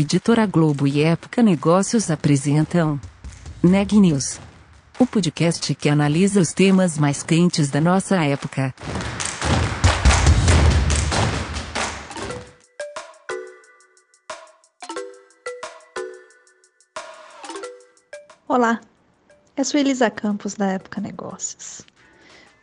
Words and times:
Editora 0.00 0.46
Globo 0.46 0.86
e 0.86 1.02
Época 1.02 1.42
Negócios 1.42 2.08
apresentam 2.08 3.00
Neg 3.60 3.98
News, 3.98 4.38
o 4.96 5.04
podcast 5.04 5.74
que 5.74 5.88
analisa 5.88 6.40
os 6.40 6.52
temas 6.52 6.96
mais 6.96 7.24
quentes 7.24 7.68
da 7.68 7.80
nossa 7.80 8.14
época. 8.24 8.72
Olá, 18.46 18.80
eu 19.56 19.64
sou 19.64 19.80
Elisa 19.80 20.08
Campos 20.08 20.54
da 20.54 20.66
Época 20.74 21.00
Negócios. 21.00 21.82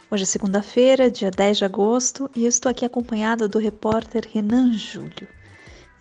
Hoje 0.09 0.23
é 0.23 0.25
segunda-feira, 0.25 1.11
dia 1.11 1.31
10 1.31 1.58
de 1.58 1.66
agosto, 1.66 2.31
e 2.33 2.44
eu 2.44 2.47
estou 2.47 2.70
aqui 2.70 2.86
acompanhada 2.86 3.45
do 3.45 3.59
repórter 3.59 4.25
Renan 4.33 4.72
Júlio. 4.72 5.27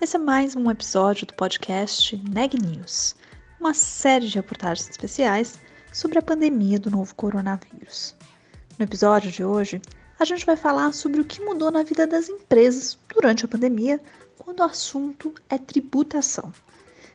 Esse 0.04 0.16
é 0.16 0.18
mais 0.18 0.54
um 0.54 0.70
episódio 0.70 1.26
do 1.26 1.32
podcast 1.32 2.14
Neg 2.30 2.58
News, 2.62 3.16
uma 3.58 3.72
série 3.72 4.28
de 4.28 4.34
reportagens 4.34 4.86
especiais 4.90 5.58
sobre 5.94 6.18
a 6.18 6.22
pandemia 6.22 6.78
do 6.78 6.90
novo 6.90 7.14
coronavírus. 7.14 8.14
No 8.78 8.84
episódio 8.84 9.32
de 9.32 9.42
hoje, 9.42 9.80
a 10.20 10.26
gente 10.26 10.44
vai 10.44 10.56
falar 10.56 10.92
sobre 10.92 11.22
o 11.22 11.24
que 11.24 11.40
mudou 11.40 11.70
na 11.70 11.82
vida 11.82 12.06
das 12.06 12.28
empresas 12.28 12.98
durante 13.14 13.46
a 13.46 13.48
pandemia, 13.48 13.98
quando 14.36 14.60
o 14.60 14.64
assunto 14.64 15.32
é 15.48 15.56
tributação. 15.56 16.52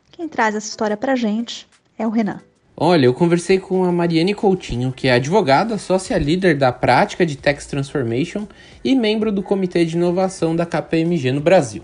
Quem 0.10 0.28
traz 0.28 0.56
essa 0.56 0.70
história 0.70 0.98
pra 0.98 1.16
gente 1.16 1.68
é 1.96 2.08
o 2.08 2.10
Renan. 2.10 2.42
Olha, 2.76 3.06
eu 3.06 3.14
conversei 3.14 3.60
com 3.60 3.84
a 3.84 3.92
Mariane 3.92 4.34
Coutinho, 4.34 4.92
que 4.92 5.08
é 5.08 5.14
advogada, 5.14 5.78
sócia 5.78 6.18
líder 6.18 6.58
da 6.58 6.72
prática 6.72 7.24
de 7.24 7.38
Tax 7.38 7.68
Transformation 7.68 8.48
e 8.84 8.96
membro 8.96 9.32
do 9.32 9.44
Comitê 9.44 9.86
de 9.86 9.96
Inovação 9.96 10.56
da 10.56 10.66
KPMG 10.66 11.32
no 11.32 11.40
Brasil. 11.42 11.84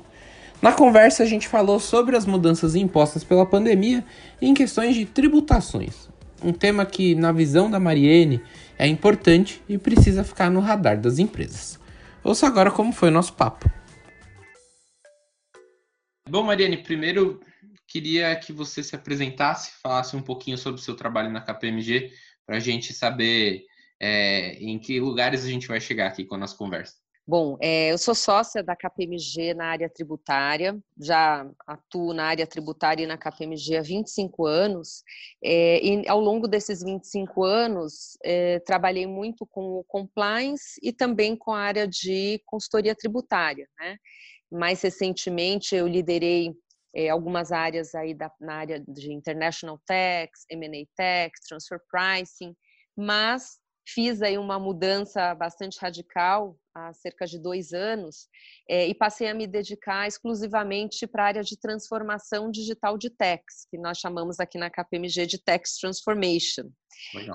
Na 0.66 0.74
conversa, 0.74 1.22
a 1.22 1.28
gente 1.28 1.48
falou 1.48 1.80
sobre 1.80 2.18
as 2.18 2.26
mudanças 2.26 2.74
impostas 2.74 3.24
pela 3.24 3.46
pandemia 3.46 4.04
em 4.42 4.52
questões 4.52 4.96
de 4.96 5.06
tributações. 5.06 6.10
Um 6.44 6.52
tema 6.52 6.84
que, 6.88 7.14
na 7.14 7.32
visão 7.32 7.70
da 7.70 7.80
Mariene, 7.80 8.42
é 8.76 8.88
importante 8.88 9.62
e 9.70 9.78
precisa 9.78 10.24
ficar 10.24 10.50
no 10.50 10.60
radar 10.60 11.00
das 11.00 11.20
empresas. 11.20 11.80
Ouça 12.24 12.48
agora 12.48 12.72
como 12.72 12.92
foi 12.92 13.10
o 13.10 13.12
nosso 13.12 13.34
papo. 13.34 13.70
Bom, 16.28 16.42
Mariane, 16.42 16.78
primeiro 16.78 17.42
queria 17.88 18.36
que 18.36 18.52
você 18.52 18.82
se 18.82 18.96
apresentasse, 18.96 19.72
falasse 19.84 20.16
um 20.16 20.22
pouquinho 20.24 20.58
sobre 20.58 20.82
o 20.82 20.84
seu 20.84 20.96
trabalho 20.96 21.30
na 21.30 21.42
KPMG, 21.42 22.12
para 22.44 22.58
a 22.58 22.60
gente 22.60 22.92
saber 22.92 23.66
é, 24.00 24.56
em 24.56 24.80
que 24.80 25.00
lugares 25.00 25.46
a 25.46 25.48
gente 25.48 25.68
vai 25.68 25.80
chegar 25.80 26.08
aqui 26.08 26.26
com 26.26 26.34
a 26.34 26.40
nossa 26.40 26.58
conversa. 26.58 27.05
Bom, 27.28 27.58
é, 27.60 27.92
eu 27.92 27.98
sou 27.98 28.14
sócia 28.14 28.62
da 28.62 28.76
KPMG 28.76 29.56
na 29.56 29.66
área 29.66 29.90
tributária, 29.90 30.78
já 30.96 31.50
atuo 31.66 32.14
na 32.14 32.26
área 32.26 32.46
tributária 32.46 33.04
e 33.04 33.08
na 33.08 33.18
KPMG 33.18 33.78
há 33.78 33.82
25 33.82 34.46
anos, 34.46 35.04
é, 35.44 35.84
e 35.84 36.08
ao 36.08 36.20
longo 36.20 36.48
desses 36.48 36.84
25 36.84 37.44
anos 37.44 38.16
é, 38.24 38.60
trabalhei 38.60 39.08
muito 39.08 39.44
com 39.48 39.80
o 39.80 39.84
compliance 39.86 40.80
e 40.84 40.94
também 40.94 41.36
com 41.36 41.52
a 41.52 41.62
área 41.62 41.88
de 41.88 42.40
consultoria 42.46 42.94
tributária. 42.94 43.68
Né? 43.80 43.98
Mais 44.52 44.84
recentemente 44.84 45.76
eu 45.76 45.88
liderei 45.88 46.54
algumas 47.12 47.52
áreas 47.52 47.96
aí 47.96 48.14
da, 48.14 48.32
na 48.40 48.54
área 48.54 48.80
de 48.88 49.12
International 49.12 49.82
Tax, 49.86 50.46
M&A 50.50 50.86
Tax, 50.96 51.40
Transfer 51.48 51.80
Pricing, 51.90 52.56
mas 52.96 53.58
fiz 53.88 54.22
aí 54.22 54.38
uma 54.38 54.60
mudança 54.60 55.34
bastante 55.36 55.78
radical 55.80 56.58
há 56.74 56.92
cerca 56.94 57.26
de 57.26 57.40
dois 57.40 57.72
anos 57.72 58.28
é, 58.70 58.88
e 58.88 58.94
passei 58.94 59.28
a 59.28 59.34
me 59.34 59.48
dedicar 59.48 60.08
exclusivamente 60.08 61.08
para 61.08 61.24
a 61.24 61.28
área 61.28 61.44
de 61.44 61.58
transformação 61.58 62.52
digital 62.52 62.98
de 62.98 63.10
tax, 63.10 63.66
que 63.70 63.78
nós 63.78 63.98
chamamos 63.98 64.40
aqui 64.40 64.58
na 64.58 64.70
KPMG 64.70 65.26
de 65.26 65.38
Tax 65.38 65.78
Transformation. 65.78 66.70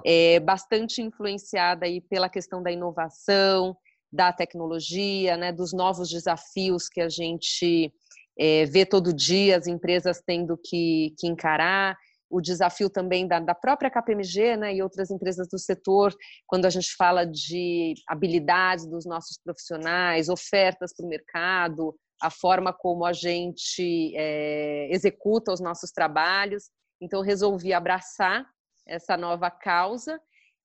É, 0.05 0.41
bastante 0.41 1.00
influenciada 1.00 1.87
aí 1.87 2.00
pela 2.00 2.28
questão 2.28 2.62
da 2.62 2.72
inovação, 2.72 3.77
da 4.12 4.32
tecnologia, 4.32 5.37
né, 5.37 5.53
dos 5.53 5.72
novos 5.72 6.09
desafios 6.09 6.88
que 6.88 7.00
a 7.00 7.09
gente 7.09 7.93
é, 8.38 8.65
vê 8.65 8.84
todo 8.84 9.15
dia 9.15 9.56
as 9.56 9.67
empresas 9.67 10.21
tendo 10.27 10.56
que, 10.56 11.15
que 11.19 11.27
encarar 11.28 11.97
o 12.31 12.41
desafio 12.41 12.89
também 12.89 13.27
da, 13.27 13.41
da, 13.41 13.55
própria 13.55 13.91
KPMG 13.91 14.57
né, 14.57 14.75
e 14.75 14.83
outras 14.83 15.11
empresas 15.11 15.49
do 15.49 15.59
setor, 15.59 16.15
quando 16.47 16.67
a 16.67 16.71
gente 16.71 16.95
fala 16.97 17.27
de 17.27 17.95
habilidades 18.07 18.87
dos 18.87 19.05
nossos 19.05 19.39
profissionais, 19.43 20.29
ofertas 20.29 20.95
para 20.95 21.05
o 21.05 21.09
mercado, 21.09 21.95
a 22.23 22.31
forma 22.31 22.73
como 22.73 23.05
a 23.05 23.13
gente 23.13 24.15
é, 24.17 24.89
executa 24.93 25.53
os 25.53 25.61
nossos 25.61 25.91
trabalhos. 25.91 26.71
Então, 27.01 27.23
resolvi 27.23 27.73
abraçar 27.73 28.47
essa 28.87 29.17
nova 29.17 29.51
causa 29.51 30.21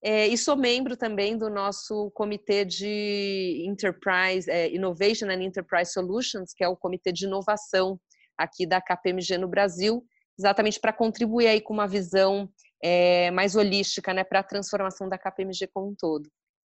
é, 0.07 0.27
e 0.27 0.37
sou 0.37 0.55
membro 0.55 0.95
também 0.95 1.35
do 1.35 1.49
nosso 1.49 2.11
comitê 2.11 2.63
de 2.63 3.63
Enterprise, 3.65 4.47
é, 4.47 4.69
Innovation 4.69 5.25
and 5.31 5.41
Enterprise 5.41 5.91
Solutions, 5.91 6.53
que 6.55 6.63
é 6.63 6.67
o 6.67 6.77
comitê 6.77 7.11
de 7.11 7.25
inovação 7.25 7.99
aqui 8.37 8.67
da 8.67 8.79
KPMG 8.79 9.39
no 9.39 9.47
Brasil, 9.47 10.05
exatamente 10.37 10.79
para 10.79 10.93
contribuir 10.93 11.47
aí 11.47 11.61
com 11.61 11.73
uma 11.73 11.87
visão 11.87 12.49
é, 12.83 13.31
mais 13.31 13.55
holística, 13.55 14.13
né, 14.13 14.23
para 14.23 14.39
a 14.39 14.43
transformação 14.43 15.09
da 15.09 15.17
KPMG 15.17 15.67
como 15.73 15.89
um 15.89 15.95
todo. 15.95 16.29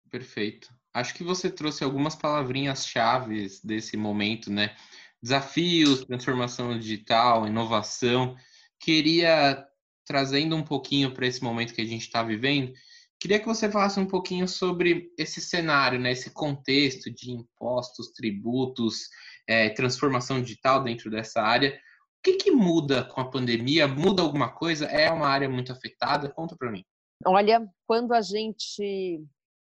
Perfeito. 0.09 0.73
Acho 0.93 1.13
que 1.13 1.23
você 1.23 1.49
trouxe 1.49 1.83
algumas 1.83 2.15
palavrinhas 2.15 2.87
chaves 2.87 3.61
desse 3.61 3.97
momento, 3.97 4.51
né? 4.51 4.75
Desafios, 5.21 6.05
transformação 6.05 6.77
digital, 6.79 7.45
inovação. 7.45 8.35
Queria 8.79 9.65
trazendo 10.05 10.55
um 10.55 10.63
pouquinho 10.63 11.13
para 11.13 11.27
esse 11.27 11.43
momento 11.43 11.73
que 11.73 11.81
a 11.81 11.85
gente 11.85 12.03
está 12.03 12.23
vivendo. 12.23 12.71
Queria 13.19 13.39
que 13.39 13.45
você 13.45 13.69
falasse 13.69 13.99
um 13.99 14.05
pouquinho 14.05 14.47
sobre 14.47 15.11
esse 15.17 15.41
cenário, 15.41 15.99
né? 15.99 16.11
Esse 16.11 16.29
contexto 16.29 17.11
de 17.11 17.31
impostos, 17.31 18.13
tributos, 18.13 19.09
é, 19.45 19.69
transformação 19.69 20.41
digital 20.41 20.83
dentro 20.83 21.11
dessa 21.11 21.41
área 21.41 21.77
que, 22.23 22.33
que 22.33 22.51
muda 22.51 23.03
com 23.03 23.21
a 23.21 23.29
pandemia? 23.29 23.87
Muda 23.87 24.21
alguma 24.21 24.49
coisa? 24.49 24.85
É 24.85 25.11
uma 25.11 25.27
área 25.27 25.49
muito 25.49 25.71
afetada? 25.71 26.29
Conta 26.29 26.55
para 26.57 26.71
mim. 26.71 26.83
Olha, 27.25 27.67
quando 27.85 28.13
a 28.13 28.21
gente 28.21 29.23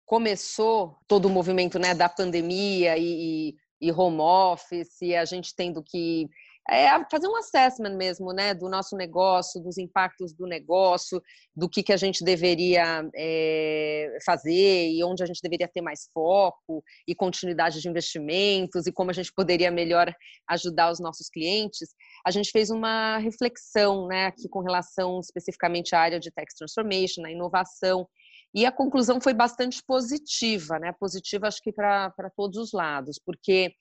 começou 0.05 0.99
todo 1.07 1.27
o 1.27 1.31
movimento 1.31 1.79
né, 1.79 1.95
da 1.95 2.09
pandemia 2.09 2.97
e, 2.99 3.55
e 3.81 3.93
home 3.93 4.21
office, 4.21 5.03
a 5.19 5.25
gente 5.25 5.55
tendo 5.55 5.83
que 5.83 6.29
é 6.71 6.89
fazer 7.11 7.27
um 7.27 7.37
assessment 7.37 7.97
mesmo, 7.97 8.33
né, 8.33 8.53
do 8.53 8.69
nosso 8.69 8.97
negócio, 8.97 9.61
dos 9.61 9.79
impactos 9.79 10.35
do 10.35 10.47
negócio, 10.47 11.23
do 11.57 11.69
que, 11.69 11.83
que 11.83 11.93
a 11.93 11.97
gente 11.97 12.23
deveria 12.23 13.09
é, 13.17 14.19
fazer 14.25 14.91
e 14.91 15.03
onde 15.03 15.23
a 15.23 15.27
gente 15.27 15.41
deveria 15.43 15.67
ter 15.67 15.81
mais 15.81 16.09
foco 16.13 16.85
e 17.07 17.15
continuidade 17.15 17.81
de 17.81 17.89
investimentos 17.89 18.87
e 18.87 18.93
como 18.93 19.11
a 19.11 19.15
gente 19.15 19.33
poderia 19.33 19.71
melhor 19.71 20.13
ajudar 20.49 20.91
os 20.91 21.01
nossos 21.01 21.29
clientes. 21.29 21.89
A 22.27 22.31
gente 22.31 22.51
fez 22.51 22.71
uma 22.71 23.19
reflexão, 23.19 24.07
né, 24.07 24.27
aqui 24.27 24.49
com 24.49 24.61
relação 24.61 25.21
especificamente 25.21 25.95
à 25.95 26.01
área 26.01 26.21
de 26.21 26.31
tax 26.31 26.55
transformation, 26.55 27.25
a 27.25 27.31
inovação 27.31 28.07
e 28.55 28.65
a 28.65 28.73
conclusão 28.73 29.21
foi 29.21 29.35
bastante 29.35 29.83
positiva, 29.85 30.79
né? 30.79 30.93
Positiva, 30.99 31.47
acho 31.47 31.63
que 31.63 31.73
para 31.73 32.31
todos 32.37 32.59
os 32.59 32.73
lados, 32.73 33.19
porque 33.25 33.73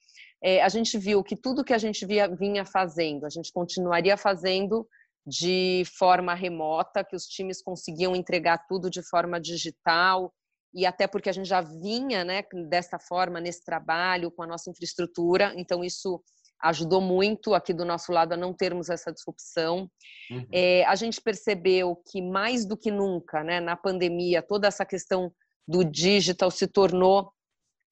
é, 0.44 0.62
a 0.62 0.70
gente 0.70 0.98
viu 0.98 1.24
que 1.24 1.36
tudo 1.36 1.64
que 1.64 1.74
a 1.74 1.78
gente 1.78 2.06
via, 2.06 2.28
vinha 2.28 2.66
fazendo, 2.66 3.26
a 3.26 3.30
gente 3.30 3.52
continuaria 3.52 4.18
fazendo 4.18 4.88
de 5.26 5.84
forma 5.98 6.34
remota, 6.34 7.04
que 7.04 7.16
os 7.16 7.26
times 7.26 7.62
conseguiam 7.62 8.16
entregar 8.16 8.66
tudo 8.68 8.90
de 8.90 9.02
forma 9.02 9.40
digital, 9.40 10.34
e 10.74 10.86
até 10.86 11.08
porque 11.08 11.30
a 11.30 11.34
gente 11.34 11.48
já 11.48 11.62
vinha 11.62 12.24
né, 12.24 12.44
dessa 12.70 13.00
forma 13.00 13.40
nesse 13.40 13.64
trabalho 13.64 14.32
com 14.32 14.44
a 14.44 14.48
nossa 14.48 14.70
infraestrutura, 14.70 15.54
então 15.58 15.84
isso 15.84 16.22
ajudou 16.62 17.00
muito 17.00 17.54
aqui 17.54 17.74
do 17.74 17.86
nosso 17.86 18.12
lado 18.12 18.34
a 18.34 18.38
não 18.38 18.54
termos 18.54 18.90
essa 18.90 19.12
disrupção. 19.12 19.90
Uhum. 20.32 20.48
É, 20.52 20.84
a 20.86 20.96
gente 20.96 21.22
percebeu 21.22 21.96
que 22.10 22.22
mais 22.22 22.66
do 22.66 22.78
que 22.78 22.92
nunca, 22.92 23.44
né, 23.44 23.60
na 23.60 23.76
pandemia, 23.76 24.42
toda 24.42 24.68
essa 24.68 24.86
questão 24.86 25.32
do 25.68 25.84
digital 25.84 26.50
se 26.50 26.68
tornou 26.68 27.32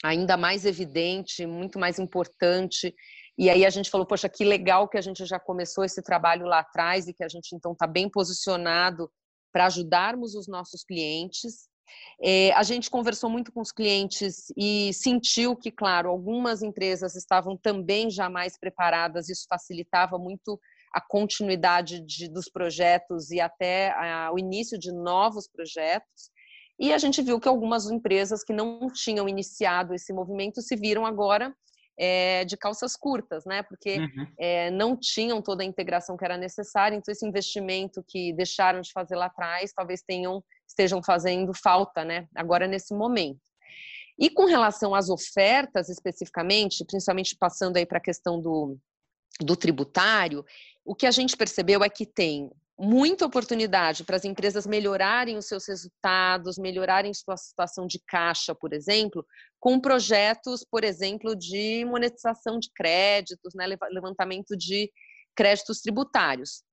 ainda 0.03 0.37
mais 0.37 0.65
evidente, 0.65 1.45
muito 1.45 1.79
mais 1.79 1.99
importante. 1.99 2.93
E 3.37 3.49
aí 3.49 3.65
a 3.65 3.69
gente 3.69 3.89
falou, 3.89 4.05
poxa, 4.05 4.29
que 4.29 4.43
legal 4.43 4.87
que 4.87 4.97
a 4.97 5.01
gente 5.01 5.25
já 5.25 5.39
começou 5.39 5.83
esse 5.83 6.01
trabalho 6.01 6.45
lá 6.45 6.59
atrás 6.59 7.07
e 7.07 7.13
que 7.13 7.23
a 7.23 7.27
gente 7.27 7.53
então 7.53 7.73
está 7.73 7.85
bem 7.85 8.09
posicionado 8.09 9.09
para 9.51 9.65
ajudarmos 9.65 10.35
os 10.35 10.47
nossos 10.47 10.83
clientes. 10.83 11.67
É, 12.21 12.51
a 12.53 12.63
gente 12.63 12.89
conversou 12.89 13.29
muito 13.29 13.51
com 13.51 13.61
os 13.61 13.71
clientes 13.71 14.51
e 14.57 14.93
sentiu 14.93 15.55
que, 15.55 15.71
claro, 15.71 16.09
algumas 16.09 16.61
empresas 16.61 17.15
estavam 17.15 17.57
também 17.57 18.09
já 18.09 18.29
mais 18.29 18.57
preparadas, 18.57 19.29
isso 19.29 19.45
facilitava 19.49 20.17
muito 20.17 20.59
a 20.93 21.01
continuidade 21.01 21.99
de, 21.99 22.29
dos 22.29 22.49
projetos 22.49 23.29
e 23.29 23.41
até 23.41 23.91
a, 23.91 24.31
o 24.31 24.39
início 24.39 24.79
de 24.79 24.93
novos 24.93 25.47
projetos. 25.47 26.31
E 26.79 26.93
a 26.93 26.97
gente 26.97 27.21
viu 27.21 27.39
que 27.39 27.47
algumas 27.47 27.89
empresas 27.89 28.43
que 28.43 28.53
não 28.53 28.87
tinham 28.93 29.27
iniciado 29.27 29.93
esse 29.93 30.13
movimento 30.13 30.61
se 30.61 30.75
viram 30.75 31.05
agora 31.05 31.53
é, 31.97 32.43
de 32.45 32.57
calças 32.57 32.95
curtas, 32.95 33.45
né? 33.45 33.63
Porque 33.63 33.97
uhum. 33.97 34.27
é, 34.37 34.69
não 34.71 34.97
tinham 34.97 35.41
toda 35.41 35.63
a 35.63 35.65
integração 35.65 36.17
que 36.17 36.25
era 36.25 36.37
necessária, 36.37 36.95
então 36.95 37.11
esse 37.11 37.25
investimento 37.25 38.03
que 38.07 38.33
deixaram 38.33 38.81
de 38.81 38.91
fazer 38.91 39.15
lá 39.15 39.25
atrás, 39.27 39.71
talvez 39.73 40.01
tenham 40.01 40.43
estejam 40.67 41.01
fazendo 41.03 41.53
falta, 41.53 42.03
né? 42.03 42.27
Agora 42.35 42.67
nesse 42.67 42.93
momento. 42.93 43.41
E 44.17 44.29
com 44.29 44.45
relação 44.45 44.95
às 44.95 45.09
ofertas 45.09 45.89
especificamente, 45.89 46.85
principalmente 46.85 47.35
passando 47.35 47.77
aí 47.77 47.85
para 47.85 47.97
a 47.97 48.01
questão 48.01 48.41
do, 48.41 48.77
do 49.41 49.55
tributário, 49.55 50.45
o 50.83 50.95
que 50.95 51.05
a 51.05 51.11
gente 51.11 51.35
percebeu 51.35 51.83
é 51.83 51.89
que 51.89 52.05
tem 52.05 52.49
muita 52.77 53.25
oportunidade 53.25 54.03
para 54.03 54.17
as 54.17 54.25
empresas 54.25 54.67
melhorarem 54.67 55.37
os 55.37 55.47
seus 55.47 55.67
resultados, 55.67 56.57
melhorarem 56.57 57.13
sua 57.13 57.37
situação 57.37 57.87
de 57.87 57.99
caixa, 58.05 58.53
por 58.53 58.73
exemplo, 58.73 59.25
com 59.59 59.79
projetos, 59.79 60.65
por 60.69 60.83
exemplo, 60.83 61.35
de 61.35 61.85
monetização 61.85 62.59
de 62.59 62.69
créditos, 62.73 63.53
né, 63.53 63.65
levantamento 63.89 64.57
de 64.57 64.91
créditos 65.35 65.81
tributários. 65.81 66.63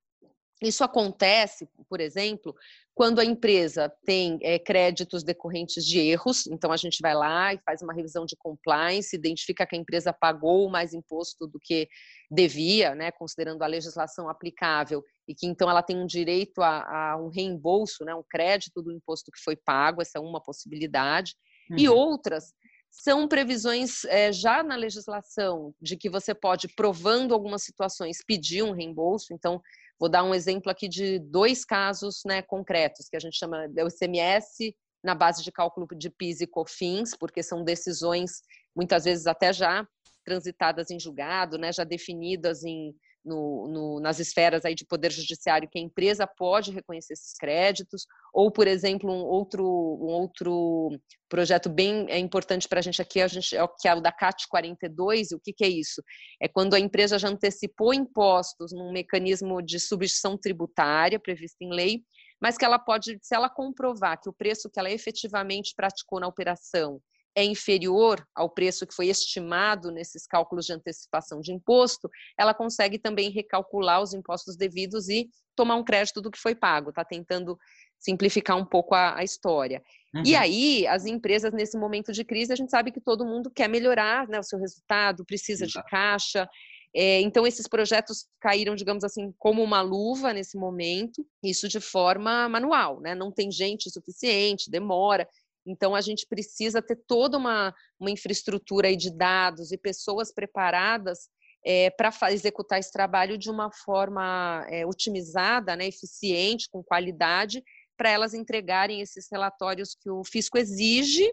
Isso 0.62 0.84
acontece, 0.84 1.68
por 1.88 2.00
exemplo, 2.00 2.54
quando 2.94 3.20
a 3.20 3.24
empresa 3.24 3.92
tem 4.04 4.38
é, 4.42 4.58
créditos 4.58 5.24
decorrentes 5.24 5.84
de 5.84 5.98
erros, 5.98 6.46
então 6.46 6.70
a 6.70 6.76
gente 6.76 6.98
vai 7.00 7.14
lá 7.14 7.52
e 7.52 7.58
faz 7.64 7.82
uma 7.82 7.92
revisão 7.92 8.24
de 8.24 8.36
compliance, 8.36 9.16
identifica 9.16 9.66
que 9.66 9.74
a 9.74 9.78
empresa 9.78 10.12
pagou 10.12 10.70
mais 10.70 10.94
imposto 10.94 11.46
do 11.46 11.58
que 11.58 11.88
devia, 12.30 12.94
né, 12.94 13.10
considerando 13.10 13.62
a 13.62 13.66
legislação 13.66 14.28
aplicável, 14.28 15.02
e 15.26 15.34
que 15.34 15.46
então 15.46 15.68
ela 15.68 15.82
tem 15.82 15.96
um 15.96 16.06
direito 16.06 16.62
a, 16.62 17.12
a 17.12 17.16
um 17.16 17.28
reembolso, 17.28 18.04
né, 18.04 18.14
um 18.14 18.24
crédito 18.28 18.82
do 18.82 18.92
imposto 18.92 19.32
que 19.32 19.42
foi 19.42 19.56
pago, 19.56 20.00
essa 20.00 20.18
é 20.18 20.20
uma 20.20 20.40
possibilidade. 20.40 21.34
Uhum. 21.70 21.78
E 21.78 21.88
outras 21.88 22.52
são 22.90 23.26
previsões 23.26 24.04
é, 24.04 24.30
já 24.30 24.62
na 24.62 24.76
legislação 24.76 25.74
de 25.80 25.96
que 25.96 26.10
você 26.10 26.34
pode, 26.34 26.68
provando 26.68 27.32
algumas 27.32 27.62
situações, 27.62 28.18
pedir 28.26 28.62
um 28.62 28.72
reembolso. 28.72 29.32
Então, 29.32 29.62
Vou 30.02 30.08
dar 30.08 30.24
um 30.24 30.34
exemplo 30.34 30.68
aqui 30.68 30.88
de 30.88 31.20
dois 31.20 31.64
casos 31.64 32.22
né, 32.26 32.42
concretos, 32.42 33.08
que 33.08 33.16
a 33.16 33.20
gente 33.20 33.38
chama 33.38 33.68
de 33.68 33.86
ICMS 33.86 34.74
na 35.00 35.14
base 35.14 35.44
de 35.44 35.52
cálculo 35.52 35.86
de 35.96 36.10
PIS 36.10 36.40
e 36.40 36.46
COFINS, 36.48 37.14
porque 37.16 37.40
são 37.40 37.62
decisões, 37.62 38.42
muitas 38.74 39.04
vezes 39.04 39.28
até 39.28 39.52
já 39.52 39.86
transitadas 40.24 40.90
em 40.90 40.98
julgado, 40.98 41.56
né, 41.56 41.72
já 41.72 41.84
definidas 41.84 42.64
em 42.64 42.92
no, 43.24 43.68
no, 43.68 44.00
nas 44.00 44.18
esferas 44.18 44.64
aí 44.64 44.74
de 44.74 44.84
poder 44.84 45.10
judiciário 45.10 45.68
que 45.70 45.78
a 45.78 45.82
empresa 45.82 46.26
pode 46.26 46.72
reconhecer 46.72 47.12
esses 47.12 47.34
créditos, 47.34 48.06
ou, 48.32 48.50
por 48.50 48.66
exemplo, 48.66 49.10
um 49.10 49.24
outro, 49.24 49.64
um 49.64 50.12
outro 50.12 50.90
projeto 51.28 51.68
bem 51.68 52.06
é 52.08 52.18
importante 52.18 52.68
para 52.68 52.80
a 52.80 52.82
gente 52.82 53.00
aqui, 53.00 53.20
a 53.20 53.28
gente, 53.28 53.56
é 53.56 53.62
o 53.62 53.68
que 53.68 53.88
é 53.88 53.94
o 53.94 54.00
da 54.00 54.12
CAT 54.12 54.46
42, 54.48 55.30
e 55.30 55.34
o 55.34 55.40
que, 55.40 55.52
que 55.52 55.64
é 55.64 55.68
isso? 55.68 56.02
É 56.40 56.48
quando 56.48 56.74
a 56.74 56.80
empresa 56.80 57.18
já 57.18 57.28
antecipou 57.28 57.94
impostos 57.94 58.72
num 58.72 58.92
mecanismo 58.92 59.62
de 59.62 59.78
substituição 59.78 60.36
tributária 60.36 61.20
previsto 61.20 61.62
em 61.62 61.72
lei, 61.72 62.02
mas 62.40 62.58
que 62.58 62.64
ela 62.64 62.78
pode, 62.78 63.18
se 63.22 63.34
ela 63.34 63.48
comprovar 63.48 64.20
que 64.20 64.28
o 64.28 64.32
preço 64.32 64.68
que 64.68 64.78
ela 64.78 64.90
efetivamente 64.90 65.74
praticou 65.76 66.18
na 66.18 66.26
operação 66.26 67.00
é 67.34 67.44
inferior 67.44 68.26
ao 68.34 68.50
preço 68.50 68.86
que 68.86 68.94
foi 68.94 69.06
estimado 69.06 69.90
nesses 69.90 70.26
cálculos 70.26 70.66
de 70.66 70.72
antecipação 70.72 71.40
de 71.40 71.52
imposto, 71.52 72.08
ela 72.38 72.52
consegue 72.52 72.98
também 72.98 73.30
recalcular 73.30 74.02
os 74.02 74.12
impostos 74.12 74.56
devidos 74.56 75.08
e 75.08 75.28
tomar 75.56 75.76
um 75.76 75.84
crédito 75.84 76.20
do 76.20 76.30
que 76.30 76.38
foi 76.38 76.54
pago. 76.54 76.90
Está 76.90 77.04
tentando 77.04 77.58
simplificar 77.98 78.56
um 78.56 78.64
pouco 78.64 78.94
a, 78.94 79.18
a 79.18 79.24
história. 79.24 79.82
Uhum. 80.14 80.22
E 80.26 80.34
aí, 80.34 80.86
as 80.86 81.06
empresas, 81.06 81.52
nesse 81.52 81.78
momento 81.78 82.12
de 82.12 82.24
crise, 82.24 82.52
a 82.52 82.56
gente 82.56 82.70
sabe 82.70 82.90
que 82.90 83.00
todo 83.00 83.24
mundo 83.24 83.50
quer 83.50 83.68
melhorar 83.68 84.28
né, 84.28 84.38
o 84.38 84.42
seu 84.42 84.58
resultado, 84.58 85.24
precisa 85.24 85.64
Exato. 85.64 85.84
de 85.84 85.90
caixa. 85.90 86.48
É, 86.94 87.20
então, 87.20 87.46
esses 87.46 87.66
projetos 87.66 88.26
caíram, 88.38 88.74
digamos 88.74 89.02
assim, 89.04 89.32
como 89.38 89.62
uma 89.62 89.80
luva 89.80 90.32
nesse 90.32 90.58
momento, 90.58 91.24
isso 91.42 91.66
de 91.68 91.80
forma 91.80 92.48
manual, 92.48 93.00
né? 93.00 93.14
Não 93.14 93.32
tem 93.32 93.50
gente 93.50 93.90
suficiente, 93.90 94.70
demora. 94.70 95.26
Então, 95.66 95.94
a 95.94 96.00
gente 96.00 96.26
precisa 96.26 96.82
ter 96.82 96.96
toda 97.06 97.38
uma, 97.38 97.74
uma 97.98 98.10
infraestrutura 98.10 98.94
de 98.96 99.10
dados 99.16 99.72
e 99.72 99.78
pessoas 99.78 100.32
preparadas 100.32 101.28
é, 101.64 101.90
para 101.90 102.32
executar 102.32 102.78
esse 102.78 102.92
trabalho 102.92 103.38
de 103.38 103.50
uma 103.50 103.70
forma 103.70 104.66
é, 104.68 104.84
otimizada, 104.84 105.76
né, 105.76 105.86
eficiente, 105.86 106.68
com 106.70 106.82
qualidade, 106.82 107.62
para 107.96 108.10
elas 108.10 108.34
entregarem 108.34 109.00
esses 109.00 109.28
relatórios 109.30 109.94
que 109.94 110.10
o 110.10 110.24
fisco 110.24 110.58
exige 110.58 111.30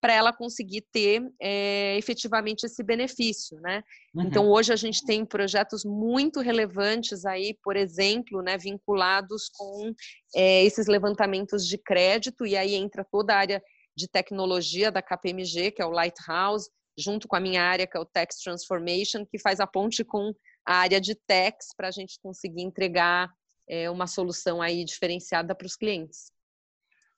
para 0.00 0.12
ela 0.12 0.32
conseguir 0.32 0.82
ter 0.92 1.22
é, 1.40 1.96
efetivamente 1.98 2.64
esse 2.64 2.82
benefício, 2.82 3.60
né? 3.60 3.82
Uhum. 4.14 4.22
Então 4.22 4.48
hoje 4.48 4.72
a 4.72 4.76
gente 4.76 5.04
tem 5.04 5.24
projetos 5.24 5.84
muito 5.84 6.40
relevantes 6.40 7.24
aí, 7.24 7.56
por 7.62 7.76
exemplo, 7.76 8.40
né, 8.42 8.56
vinculados 8.56 9.48
com 9.48 9.92
é, 10.34 10.64
esses 10.64 10.86
levantamentos 10.86 11.66
de 11.66 11.76
crédito 11.76 12.46
e 12.46 12.56
aí 12.56 12.74
entra 12.74 13.04
toda 13.04 13.34
a 13.34 13.38
área 13.38 13.62
de 13.96 14.06
tecnologia 14.06 14.92
da 14.92 15.02
KPMG, 15.02 15.72
que 15.72 15.82
é 15.82 15.86
o 15.86 15.90
Lighthouse, 15.90 16.70
junto 16.96 17.26
com 17.26 17.34
a 17.34 17.40
minha 17.40 17.62
área, 17.62 17.86
que 17.86 17.96
é 17.96 18.00
o 18.00 18.04
Tax 18.04 18.36
Transformation, 18.36 19.26
que 19.26 19.38
faz 19.38 19.58
a 19.58 19.66
ponte 19.66 20.04
com 20.04 20.32
a 20.64 20.74
área 20.76 21.00
de 21.00 21.14
tax 21.14 21.68
para 21.76 21.88
a 21.88 21.90
gente 21.90 22.20
conseguir 22.20 22.62
entregar 22.62 23.32
é, 23.68 23.90
uma 23.90 24.06
solução 24.06 24.60
aí 24.62 24.84
diferenciada 24.84 25.54
para 25.54 25.66
os 25.66 25.74
clientes. 25.74 26.30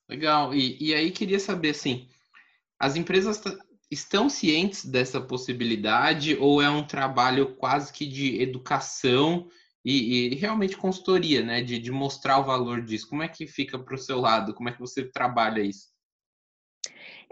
Legal. 0.08 0.54
E, 0.54 0.76
e 0.80 0.94
aí 0.94 1.10
queria 1.10 1.38
saber 1.38 1.70
assim, 1.70 2.08
as 2.80 2.96
empresas 2.96 3.40
estão 3.90 4.30
cientes 4.30 4.86
dessa 4.86 5.20
possibilidade 5.20 6.34
ou 6.36 6.62
é 6.62 6.70
um 6.70 6.86
trabalho 6.86 7.54
quase 7.56 7.92
que 7.92 8.06
de 8.06 8.40
educação 8.40 9.46
e, 9.84 10.32
e 10.32 10.34
realmente 10.34 10.76
consultoria, 10.76 11.42
né? 11.44 11.62
De, 11.62 11.78
de, 11.78 11.90
mostrar 11.90 12.38
o 12.38 12.44
valor 12.44 12.82
disso. 12.82 13.08
Como 13.08 13.22
é 13.22 13.28
que 13.28 13.46
fica 13.46 13.78
para 13.78 13.94
o 13.94 13.98
seu 13.98 14.18
lado? 14.18 14.54
Como 14.54 14.68
é 14.68 14.72
que 14.72 14.80
você 14.80 15.04
trabalha 15.04 15.60
isso? 15.60 15.88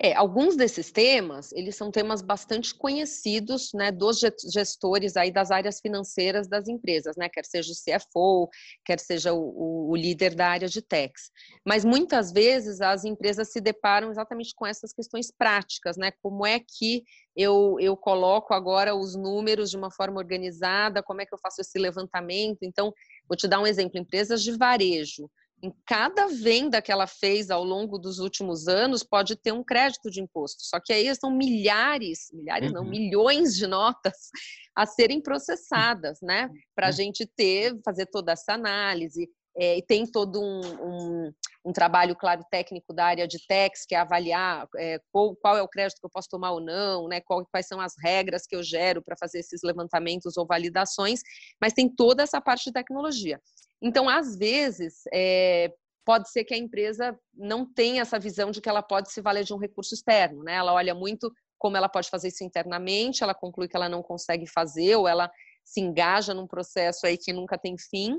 É, 0.00 0.14
alguns 0.14 0.54
desses 0.54 0.92
temas, 0.92 1.50
eles 1.52 1.74
são 1.74 1.90
temas 1.90 2.22
bastante 2.22 2.72
conhecidos, 2.72 3.70
né, 3.74 3.90
dos 3.90 4.20
gestores 4.52 5.16
aí 5.16 5.32
das 5.32 5.50
áreas 5.50 5.80
financeiras 5.80 6.48
das 6.48 6.68
empresas, 6.68 7.16
né, 7.16 7.28
quer 7.28 7.44
seja 7.44 7.72
o 7.72 7.74
CFO, 7.74 8.48
quer 8.84 9.00
seja 9.00 9.32
o, 9.32 9.90
o 9.90 9.96
líder 9.96 10.36
da 10.36 10.48
área 10.48 10.68
de 10.68 10.80
techs. 10.80 11.32
Mas 11.66 11.84
muitas 11.84 12.30
vezes 12.30 12.80
as 12.80 13.04
empresas 13.04 13.50
se 13.50 13.60
deparam 13.60 14.10
exatamente 14.10 14.54
com 14.54 14.64
essas 14.64 14.92
questões 14.92 15.32
práticas, 15.36 15.96
né, 15.96 16.12
como 16.22 16.46
é 16.46 16.60
que 16.60 17.02
eu, 17.34 17.76
eu 17.80 17.96
coloco 17.96 18.54
agora 18.54 18.94
os 18.94 19.16
números 19.16 19.70
de 19.70 19.76
uma 19.76 19.90
forma 19.90 20.18
organizada, 20.18 21.02
como 21.02 21.22
é 21.22 21.26
que 21.26 21.34
eu 21.34 21.38
faço 21.38 21.60
esse 21.60 21.78
levantamento. 21.78 22.58
Então, 22.62 22.92
vou 23.28 23.36
te 23.36 23.46
dar 23.46 23.60
um 23.60 23.66
exemplo, 23.66 23.98
empresas 23.98 24.42
de 24.42 24.56
varejo, 24.56 25.28
em 25.62 25.72
cada 25.84 26.28
venda 26.28 26.80
que 26.80 26.92
ela 26.92 27.06
fez 27.06 27.50
ao 27.50 27.64
longo 27.64 27.98
dos 27.98 28.18
últimos 28.18 28.68
anos 28.68 29.02
pode 29.02 29.36
ter 29.36 29.52
um 29.52 29.64
crédito 29.64 30.10
de 30.10 30.20
imposto. 30.20 30.62
Só 30.62 30.78
que 30.80 30.92
aí 30.92 31.12
são 31.16 31.30
milhares, 31.30 32.30
milhares 32.32 32.68
uhum. 32.68 32.76
não, 32.76 32.84
milhões 32.84 33.56
de 33.56 33.66
notas 33.66 34.30
a 34.74 34.86
serem 34.86 35.20
processadas, 35.20 36.20
né? 36.22 36.48
Para 36.74 36.86
a 36.86 36.90
uhum. 36.90 36.96
gente 36.96 37.26
ter, 37.26 37.76
fazer 37.84 38.06
toda 38.06 38.32
essa 38.32 38.52
análise. 38.52 39.28
É, 39.60 39.76
e 39.76 39.82
tem 39.82 40.06
todo 40.06 40.40
um, 40.40 40.60
um, 40.60 41.32
um, 41.64 41.72
trabalho, 41.72 42.14
claro, 42.14 42.44
técnico 42.48 42.92
da 42.92 43.06
área 43.06 43.26
de 43.26 43.44
tax, 43.44 43.84
que 43.84 43.92
é 43.92 43.98
avaliar 43.98 44.68
é, 44.76 45.00
qual, 45.10 45.34
qual, 45.34 45.56
é 45.56 45.62
o 45.62 45.66
crédito 45.66 45.98
que 45.98 46.06
eu 46.06 46.10
posso 46.10 46.28
tomar 46.28 46.52
ou 46.52 46.60
não, 46.60 47.08
né, 47.08 47.20
qual, 47.20 47.44
quais 47.50 47.66
são 47.66 47.80
as 47.80 47.94
regras 48.00 48.46
que 48.46 48.54
eu 48.54 48.62
gero 48.62 49.02
para 49.02 49.16
fazer 49.16 49.40
esses 49.40 49.62
levantamentos 49.64 50.36
ou 50.36 50.46
validações, 50.46 51.22
mas 51.60 51.72
tem 51.72 51.88
toda 51.88 52.22
essa 52.22 52.40
parte 52.40 52.66
de 52.66 52.72
tecnologia. 52.72 53.40
Então, 53.80 54.08
às 54.08 54.36
vezes, 54.36 55.02
é, 55.12 55.72
pode 56.04 56.30
ser 56.30 56.44
que 56.44 56.54
a 56.54 56.58
empresa 56.58 57.18
não 57.34 57.66
tenha 57.66 58.02
essa 58.02 58.18
visão 58.18 58.50
de 58.50 58.60
que 58.60 58.68
ela 58.68 58.82
pode 58.82 59.12
se 59.12 59.20
valer 59.20 59.44
de 59.44 59.52
um 59.52 59.58
recurso 59.58 59.94
externo, 59.94 60.42
né? 60.42 60.54
Ela 60.54 60.72
olha 60.72 60.94
muito 60.94 61.32
como 61.58 61.76
ela 61.76 61.88
pode 61.88 62.08
fazer 62.08 62.28
isso 62.28 62.44
internamente, 62.44 63.22
ela 63.22 63.34
conclui 63.34 63.68
que 63.68 63.76
ela 63.76 63.88
não 63.88 64.02
consegue 64.02 64.46
fazer 64.46 64.96
ou 64.96 65.08
ela 65.08 65.30
se 65.64 65.80
engaja 65.80 66.32
num 66.32 66.46
processo 66.46 67.06
aí 67.06 67.18
que 67.18 67.32
nunca 67.32 67.58
tem 67.58 67.76
fim 67.76 68.18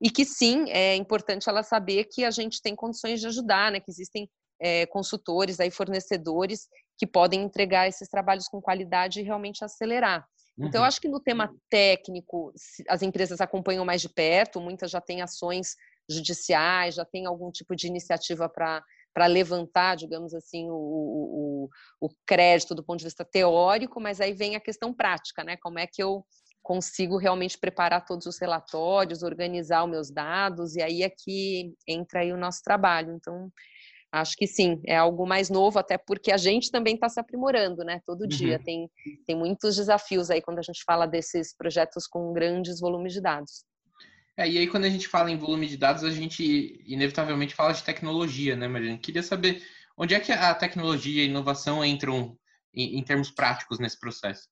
e 0.00 0.10
que 0.10 0.24
sim 0.24 0.70
é 0.70 0.94
importante 0.94 1.48
ela 1.48 1.62
saber 1.62 2.04
que 2.04 2.24
a 2.24 2.30
gente 2.30 2.60
tem 2.62 2.76
condições 2.76 3.20
de 3.20 3.26
ajudar, 3.26 3.72
né? 3.72 3.80
Que 3.80 3.90
existem 3.90 4.28
é, 4.60 4.86
consultores 4.86 5.60
aí 5.60 5.70
fornecedores 5.70 6.68
que 6.96 7.06
podem 7.06 7.42
entregar 7.42 7.88
esses 7.88 8.08
trabalhos 8.08 8.48
com 8.48 8.60
qualidade 8.60 9.20
e 9.20 9.24
realmente 9.24 9.64
acelerar. 9.64 10.24
Então, 10.58 10.78
eu 10.78 10.82
uhum. 10.82 10.86
acho 10.86 11.00
que 11.00 11.08
no 11.08 11.20
tema 11.20 11.52
técnico, 11.68 12.52
as 12.88 13.02
empresas 13.02 13.40
acompanham 13.40 13.84
mais 13.84 14.00
de 14.00 14.08
perto, 14.08 14.60
muitas 14.60 14.90
já 14.90 15.00
têm 15.00 15.20
ações 15.20 15.74
judiciais, 16.08 16.94
já 16.94 17.04
têm 17.04 17.26
algum 17.26 17.50
tipo 17.50 17.74
de 17.74 17.86
iniciativa 17.86 18.48
para 18.48 18.82
para 19.14 19.26
levantar, 19.26 19.94
digamos 19.94 20.34
assim, 20.34 20.68
o, 20.68 20.74
o, 20.74 21.68
o, 22.00 22.08
crédito 22.26 22.74
do 22.74 22.82
ponto 22.82 22.98
de 22.98 23.04
vista 23.04 23.24
teórico, 23.24 24.00
mas 24.00 24.20
aí 24.20 24.32
vem 24.32 24.56
a 24.56 24.60
questão 24.60 24.92
prática, 24.92 25.44
né? 25.44 25.56
Como 25.56 25.78
é 25.78 25.86
que 25.86 26.02
eu 26.02 26.26
consigo 26.60 27.16
realmente 27.16 27.56
preparar 27.56 28.04
todos 28.04 28.26
os 28.26 28.40
relatórios, 28.40 29.22
organizar 29.22 29.84
os 29.84 29.90
meus 29.90 30.10
dados, 30.10 30.74
e 30.74 30.82
aí 30.82 31.04
é 31.04 31.10
que 31.10 31.74
entra 31.86 32.20
aí 32.20 32.32
o 32.32 32.36
nosso 32.36 32.60
trabalho. 32.64 33.12
Então, 33.12 33.52
Acho 34.20 34.36
que 34.36 34.46
sim, 34.46 34.80
é 34.86 34.96
algo 34.96 35.26
mais 35.26 35.50
novo, 35.50 35.76
até 35.76 35.98
porque 35.98 36.30
a 36.30 36.36
gente 36.36 36.70
também 36.70 36.94
está 36.94 37.08
se 37.08 37.18
aprimorando, 37.18 37.82
né? 37.82 38.00
Todo 38.06 38.22
uhum. 38.22 38.28
dia 38.28 38.60
tem, 38.60 38.88
tem 39.26 39.36
muitos 39.36 39.74
desafios 39.74 40.30
aí 40.30 40.40
quando 40.40 40.60
a 40.60 40.62
gente 40.62 40.84
fala 40.84 41.04
desses 41.04 41.52
projetos 41.52 42.06
com 42.06 42.32
grandes 42.32 42.78
volumes 42.78 43.12
de 43.12 43.20
dados. 43.20 43.64
É, 44.36 44.48
e 44.48 44.56
aí 44.56 44.68
quando 44.68 44.84
a 44.84 44.88
gente 44.88 45.08
fala 45.08 45.32
em 45.32 45.36
volume 45.36 45.66
de 45.66 45.76
dados, 45.76 46.04
a 46.04 46.10
gente 46.12 46.80
inevitavelmente 46.86 47.56
fala 47.56 47.72
de 47.72 47.82
tecnologia, 47.82 48.54
né, 48.54 48.68
Mariana? 48.68 48.98
Queria 48.98 49.22
saber 49.22 49.60
onde 49.96 50.14
é 50.14 50.20
que 50.20 50.30
a 50.30 50.54
tecnologia 50.54 51.22
e 51.22 51.26
a 51.26 51.28
inovação 51.28 51.84
entram 51.84 52.38
em, 52.72 52.96
em 52.96 53.02
termos 53.02 53.32
práticos 53.32 53.80
nesse 53.80 53.98
processo. 53.98 54.48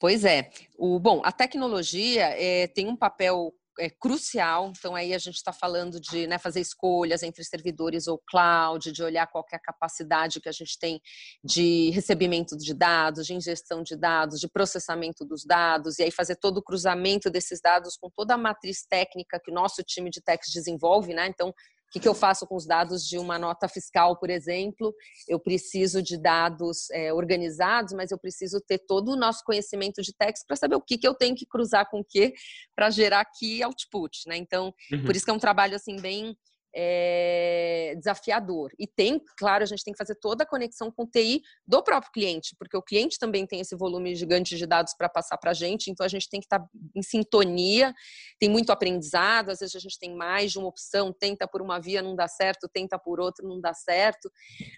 Pois 0.00 0.24
é. 0.24 0.50
O, 0.76 0.98
bom, 0.98 1.22
a 1.24 1.30
tecnologia 1.30 2.24
é, 2.36 2.66
tem 2.66 2.88
um 2.88 2.96
papel 2.96 3.54
é 3.78 3.88
crucial. 3.88 4.72
Então, 4.76 4.94
aí 4.94 5.14
a 5.14 5.18
gente 5.18 5.36
está 5.36 5.52
falando 5.52 6.00
de 6.00 6.26
né, 6.26 6.38
fazer 6.38 6.60
escolhas 6.60 7.22
entre 7.22 7.44
servidores 7.44 8.06
ou 8.06 8.20
cloud, 8.26 8.92
de 8.92 9.02
olhar 9.02 9.26
qual 9.26 9.44
é 9.52 9.56
a 9.56 9.60
capacidade 9.60 10.40
que 10.40 10.48
a 10.48 10.52
gente 10.52 10.78
tem 10.78 11.00
de 11.44 11.90
recebimento 11.90 12.56
de 12.56 12.74
dados, 12.74 13.26
de 13.26 13.34
ingestão 13.34 13.82
de 13.82 13.96
dados, 13.96 14.40
de 14.40 14.48
processamento 14.48 15.24
dos 15.24 15.44
dados, 15.44 15.98
e 15.98 16.04
aí 16.04 16.10
fazer 16.10 16.36
todo 16.36 16.58
o 16.58 16.62
cruzamento 16.62 17.30
desses 17.30 17.60
dados 17.60 17.96
com 17.96 18.10
toda 18.10 18.34
a 18.34 18.38
matriz 18.38 18.84
técnica 18.88 19.40
que 19.42 19.50
o 19.50 19.54
nosso 19.54 19.82
time 19.82 20.10
de 20.10 20.20
techs 20.20 20.52
desenvolve, 20.52 21.14
né? 21.14 21.26
Então, 21.26 21.54
o 21.90 21.92
que, 21.92 21.98
que 21.98 22.08
eu 22.08 22.14
faço 22.14 22.46
com 22.46 22.54
os 22.54 22.64
dados 22.64 23.04
de 23.04 23.18
uma 23.18 23.36
nota 23.36 23.68
fiscal, 23.68 24.16
por 24.16 24.30
exemplo? 24.30 24.94
Eu 25.26 25.40
preciso 25.40 26.00
de 26.00 26.16
dados 26.16 26.88
é, 26.92 27.12
organizados, 27.12 27.92
mas 27.92 28.12
eu 28.12 28.18
preciso 28.18 28.60
ter 28.60 28.78
todo 28.78 29.10
o 29.10 29.16
nosso 29.16 29.42
conhecimento 29.42 30.00
de 30.00 30.14
text 30.16 30.46
para 30.46 30.54
saber 30.54 30.76
o 30.76 30.80
que, 30.80 30.96
que 30.96 31.08
eu 31.08 31.14
tenho 31.14 31.34
que 31.34 31.44
cruzar 31.44 31.90
com 31.90 31.98
o 31.98 32.04
que 32.04 32.32
para 32.76 32.90
gerar 32.90 33.20
aqui 33.22 33.60
output, 33.64 34.20
né? 34.28 34.36
Então, 34.36 34.72
uhum. 34.92 35.04
por 35.04 35.16
isso 35.16 35.24
que 35.24 35.32
é 35.32 35.34
um 35.34 35.38
trabalho 35.40 35.74
assim 35.74 35.96
bem 35.96 36.36
é, 36.74 37.94
desafiador. 37.96 38.70
E 38.78 38.86
tem, 38.86 39.20
claro, 39.36 39.62
a 39.62 39.66
gente 39.66 39.82
tem 39.84 39.92
que 39.92 39.98
fazer 39.98 40.14
toda 40.16 40.44
a 40.44 40.46
conexão 40.46 40.90
com 40.90 41.04
o 41.04 41.06
TI 41.06 41.42
do 41.66 41.82
próprio 41.82 42.12
cliente, 42.12 42.54
porque 42.58 42.76
o 42.76 42.82
cliente 42.82 43.18
também 43.18 43.46
tem 43.46 43.60
esse 43.60 43.76
volume 43.76 44.14
gigante 44.14 44.56
de 44.56 44.66
dados 44.66 44.94
para 44.96 45.08
passar 45.08 45.36
para 45.38 45.50
a 45.50 45.54
gente, 45.54 45.90
então 45.90 46.04
a 46.04 46.08
gente 46.08 46.28
tem 46.28 46.40
que 46.40 46.46
estar 46.46 46.60
tá 46.60 46.68
em 46.94 47.02
sintonia, 47.02 47.94
tem 48.38 48.48
muito 48.48 48.70
aprendizado, 48.70 49.50
às 49.50 49.60
vezes 49.60 49.76
a 49.76 49.80
gente 49.80 49.98
tem 49.98 50.14
mais 50.14 50.52
de 50.52 50.58
uma 50.58 50.68
opção, 50.68 51.12
tenta 51.12 51.46
por 51.46 51.62
uma 51.62 51.80
via, 51.80 52.02
não 52.02 52.14
dá 52.14 52.28
certo, 52.28 52.68
tenta 52.72 52.98
por 52.98 53.20
outra, 53.20 53.46
não 53.46 53.60
dá 53.60 53.74
certo, 53.74 54.30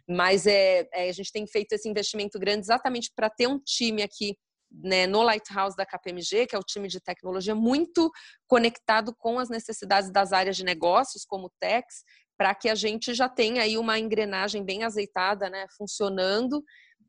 mas 0.09 0.47
é, 0.47 0.89
é 0.93 1.09
a 1.09 1.13
gente 1.13 1.33
tem 1.33 1.47
feito 1.47 1.73
esse 1.73 1.89
investimento 1.89 2.39
grande 2.39 2.61
exatamente 2.61 3.11
para 3.15 3.29
ter 3.29 3.47
um 3.47 3.59
time 3.59 4.03
aqui 4.03 4.37
né, 4.73 5.07
no 5.07 5.23
Lighthouse 5.23 5.77
da 5.77 5.85
KPMG, 5.85 6.47
que 6.47 6.57
é 6.57 6.59
o 6.59 6.63
time 6.63 6.89
de 6.89 7.01
tecnologia, 7.01 7.55
muito 7.55 8.11
conectado 8.47 9.15
com 9.17 9.39
as 9.39 9.49
necessidades 9.49 10.11
das 10.11 10.33
áreas 10.33 10.57
de 10.57 10.65
negócios, 10.65 11.25
como 11.25 11.53
techs, 11.61 12.05
para 12.37 12.55
que 12.55 12.69
a 12.69 12.75
gente 12.75 13.15
já 13.15 13.29
tenha 13.29 13.63
aí 13.63 13.77
uma 13.77 13.99
engrenagem 13.99 14.65
bem 14.65 14.85
azeitada, 14.85 15.51
né, 15.51 15.67
funcionando 15.77 16.63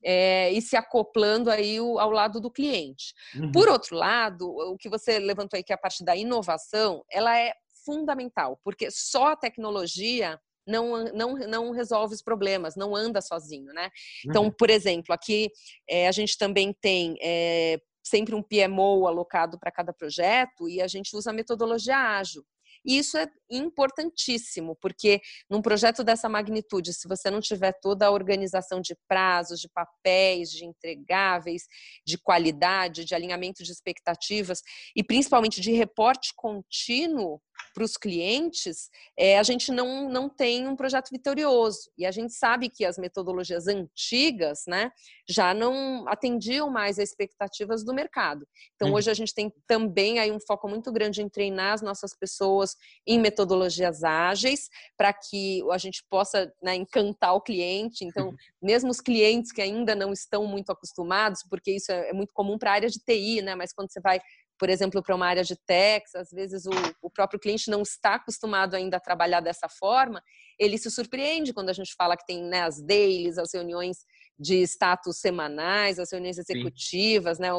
é, 0.03 0.51
e 0.51 0.61
se 0.61 0.75
acoplando 0.75 1.49
aí 1.49 1.77
ao 1.77 2.11
lado 2.11 2.41
do 2.41 2.51
cliente. 2.51 3.13
Uhum. 3.35 3.51
Por 3.51 3.69
outro 3.69 3.95
lado, 3.95 4.47
o 4.47 4.77
que 4.77 4.89
você 4.89 5.17
levantou 5.19 5.57
aí, 5.57 5.63
que 5.63 5.71
é 5.71 5.75
a 5.75 5.79
parte 5.79 6.03
da 6.03 6.15
inovação, 6.15 7.03
ela 7.09 7.37
é 7.39 7.53
fundamental, 7.85 8.59
porque 8.63 8.89
só 8.91 9.27
a 9.27 9.35
tecnologia 9.35 10.39
não, 10.67 11.05
não, 11.05 11.35
não 11.35 11.71
resolve 11.71 12.13
os 12.15 12.21
problemas, 12.21 12.75
não 12.75 12.95
anda 12.95 13.21
sozinho, 13.21 13.73
né? 13.73 13.89
Então, 14.25 14.45
uhum. 14.45 14.51
por 14.51 14.69
exemplo, 14.69 15.13
aqui 15.13 15.49
é, 15.89 16.07
a 16.07 16.11
gente 16.11 16.37
também 16.37 16.73
tem 16.81 17.15
é, 17.21 17.79
sempre 18.03 18.35
um 18.35 18.43
PMO 18.43 19.07
alocado 19.07 19.59
para 19.59 19.71
cada 19.71 19.93
projeto 19.93 20.67
e 20.67 20.81
a 20.81 20.87
gente 20.87 21.15
usa 21.15 21.31
a 21.31 21.33
metodologia 21.33 21.97
ágil. 21.97 22.43
E 22.85 22.97
isso 22.97 23.17
é 23.17 23.27
importantíssimo, 23.49 24.75
porque 24.81 25.21
num 25.49 25.61
projeto 25.61 26.03
dessa 26.03 26.27
magnitude, 26.27 26.93
se 26.93 27.07
você 27.07 27.31
não 27.31 27.39
tiver 27.39 27.73
toda 27.81 28.07
a 28.07 28.11
organização 28.11 28.81
de 28.81 28.95
prazos, 29.07 29.59
de 29.59 29.69
papéis, 29.69 30.49
de 30.49 30.65
entregáveis, 30.65 31.63
de 32.05 32.17
qualidade, 32.17 33.05
de 33.05 33.15
alinhamento 33.15 33.63
de 33.63 33.71
expectativas 33.71 34.61
e 34.95 35.03
principalmente 35.03 35.61
de 35.61 35.71
reporte 35.71 36.33
contínuo, 36.35 37.41
para 37.73 37.83
os 37.83 37.97
clientes, 37.97 38.89
é, 39.17 39.37
a 39.37 39.43
gente 39.43 39.71
não, 39.71 40.09
não 40.09 40.29
tem 40.29 40.67
um 40.67 40.75
projeto 40.75 41.09
vitorioso. 41.11 41.91
E 41.97 42.05
a 42.05 42.11
gente 42.11 42.33
sabe 42.33 42.69
que 42.69 42.85
as 42.85 42.97
metodologias 42.97 43.67
antigas 43.67 44.63
né, 44.67 44.91
já 45.27 45.53
não 45.53 46.07
atendiam 46.07 46.69
mais 46.69 46.99
as 46.99 47.09
expectativas 47.09 47.83
do 47.83 47.93
mercado. 47.93 48.47
Então, 48.75 48.89
hum. 48.89 48.93
hoje 48.93 49.09
a 49.09 49.13
gente 49.13 49.33
tem 49.33 49.51
também 49.67 50.19
aí 50.19 50.31
um 50.31 50.39
foco 50.39 50.67
muito 50.67 50.91
grande 50.91 51.21
em 51.21 51.29
treinar 51.29 51.73
as 51.73 51.81
nossas 51.81 52.15
pessoas 52.17 52.75
em 53.07 53.19
metodologias 53.19 54.03
ágeis, 54.03 54.69
para 54.97 55.13
que 55.13 55.61
a 55.71 55.77
gente 55.77 56.03
possa 56.09 56.51
né, 56.61 56.75
encantar 56.75 57.33
o 57.33 57.41
cliente. 57.41 58.05
Então, 58.05 58.29
uhum. 58.29 58.35
mesmo 58.61 58.89
os 58.89 59.01
clientes 59.01 59.51
que 59.51 59.61
ainda 59.61 59.95
não 59.95 60.11
estão 60.11 60.45
muito 60.45 60.71
acostumados, 60.71 61.43
porque 61.49 61.71
isso 61.71 61.91
é, 61.91 62.09
é 62.09 62.13
muito 62.13 62.33
comum 62.33 62.57
para 62.57 62.71
a 62.71 62.73
área 62.73 62.89
de 62.89 62.99
TI, 62.99 63.41
né? 63.41 63.55
mas 63.55 63.73
quando 63.73 63.91
você 63.91 63.99
vai 63.99 64.19
por 64.57 64.69
exemplo, 64.69 65.01
para 65.01 65.15
uma 65.15 65.27
área 65.27 65.43
de 65.43 65.55
techs, 65.55 66.15
às 66.15 66.29
vezes 66.29 66.65
o, 66.65 66.71
o, 67.01 67.09
próprio 67.09 67.39
cliente 67.39 67.69
não 67.69 67.81
está 67.81 68.15
acostumado 68.15 68.75
ainda 68.75 68.97
a 68.97 68.99
trabalhar 68.99 69.39
dessa 69.39 69.67
forma, 69.67 70.21
ele 70.59 70.77
se 70.77 70.89
surpreende 70.91 71.53
quando 71.53 71.69
a 71.69 71.73
gente 71.73 71.93
fala 71.95 72.15
que 72.15 72.25
tem 72.25 72.43
né, 72.43 72.61
as 72.61 72.81
dailies, 72.81 73.37
as 73.37 73.53
reuniões 73.53 73.97
de 74.37 74.61
status 74.63 75.19
semanais, 75.19 75.99
as 75.99 76.11
reuniões 76.11 76.37
executivas, 76.37 77.39
né, 77.39 77.49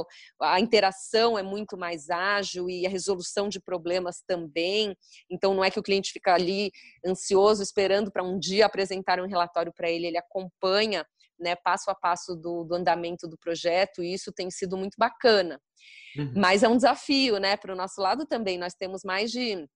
a 0.40 0.60
interação 0.60 1.38
é 1.38 1.42
muito 1.42 1.76
mais 1.76 2.10
ágil 2.10 2.68
e 2.68 2.86
a 2.86 2.90
resolução 2.90 3.48
de 3.48 3.60
problemas 3.60 4.22
também. 4.26 4.96
Então, 5.30 5.54
não 5.54 5.64
é 5.64 5.70
que 5.70 5.78
o 5.78 5.82
cliente 5.82 6.12
fica 6.12 6.34
ali 6.34 6.70
ansioso 7.06 7.62
esperando 7.62 8.10
para 8.10 8.24
um 8.24 8.38
dia 8.38 8.66
apresentar 8.66 9.20
um 9.20 9.26
relatório 9.26 9.72
para 9.72 9.90
ele, 9.90 10.06
ele 10.06 10.18
acompanha 10.18 11.06
né, 11.38 11.56
passo 11.56 11.90
a 11.90 11.94
passo 11.94 12.34
do, 12.34 12.64
do 12.64 12.74
andamento 12.74 13.28
do 13.28 13.38
projeto 13.38 14.02
e 14.02 14.12
isso 14.12 14.32
tem 14.32 14.50
sido 14.50 14.76
muito 14.76 14.94
bacana. 14.98 15.60
Uhum. 16.16 16.32
Mas 16.36 16.62
é 16.62 16.68
um 16.68 16.76
desafio, 16.76 17.38
né? 17.38 17.56
Para 17.56 17.72
o 17.72 17.76
nosso 17.76 18.00
lado 18.00 18.26
também. 18.26 18.58
Nós 18.58 18.74
temos 18.74 19.02
mais 19.04 19.30
de 19.30 19.68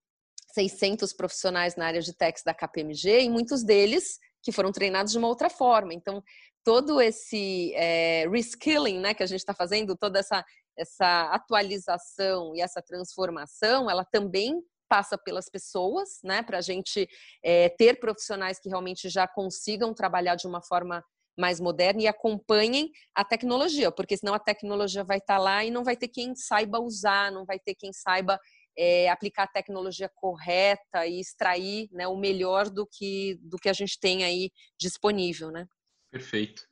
600 0.53 1.13
profissionais 1.13 1.77
na 1.77 1.87
área 1.87 2.01
de 2.01 2.15
techs 2.15 2.43
da 2.45 2.55
KPMG 2.55 3.23
e 3.23 3.31
muitos 3.31 3.63
deles 3.63 4.19
que 4.43 4.53
foram 4.53 4.73
treinados 4.73 5.13
de 5.13 5.19
uma 5.19 5.29
outra 5.29 5.51
forma. 5.51 5.93
Então, 5.93 6.23
todo 6.65 7.01
esse 7.01 7.73
é, 7.75 8.29
reskilling 8.29 9.01
né, 9.01 9.15
que 9.15 9.23
a 9.23 9.27
gente 9.27 9.41
está 9.41 9.55
fazendo, 9.55 9.97
toda 9.97 10.19
essa, 10.19 10.45
essa 10.77 11.31
atualização 11.33 12.55
e 12.55 12.61
essa 12.61 12.81
transformação, 12.81 13.91
ela 13.91 14.05
também 14.05 14.63
passa 14.89 15.19
pelas 15.19 15.49
pessoas, 15.51 16.19
né, 16.25 16.43
para 16.43 16.59
a 16.59 16.63
gente 16.63 17.07
é, 17.43 17.69
ter 17.69 18.01
profissionais 18.01 18.59
que 18.59 18.69
realmente 18.69 19.09
já 19.09 19.29
consigam 19.29 19.93
trabalhar 19.93 20.35
de 20.35 20.47
uma 20.47 20.63
forma 20.63 21.05
mais 21.39 21.61
moderna 21.61 22.03
e 22.03 22.07
acompanhem 22.09 22.91
a 23.15 23.25
tecnologia, 23.25 23.93
porque 23.93 24.17
senão 24.17 24.35
a 24.35 24.39
tecnologia 24.39 25.05
vai 25.05 25.19
estar 25.19 25.37
tá 25.37 25.43
lá 25.43 25.65
e 25.65 25.71
não 25.71 25.85
vai 25.85 25.97
ter 25.97 26.09
quem 26.09 26.35
saiba 26.35 26.81
usar, 26.81 27.31
não 27.31 27.45
vai 27.45 27.59
ter 27.59 27.75
quem 27.75 27.93
saiba 27.93 28.39
é, 28.77 29.09
aplicar 29.09 29.45
a 29.45 29.49
tecnologia 29.49 30.11
correta 30.15 31.07
e 31.07 31.21
extrair 31.21 31.89
né, 31.93 32.09
o 32.09 32.17
melhor 32.17 32.69
do 32.69 32.87
que, 32.87 33.39
do 33.43 33.57
que 33.57 33.69
a 33.69 33.73
gente 33.73 33.99
tem 34.01 34.25
aí 34.25 34.51
disponível, 34.79 35.51
né? 35.51 35.67
Perfeito. 36.11 36.67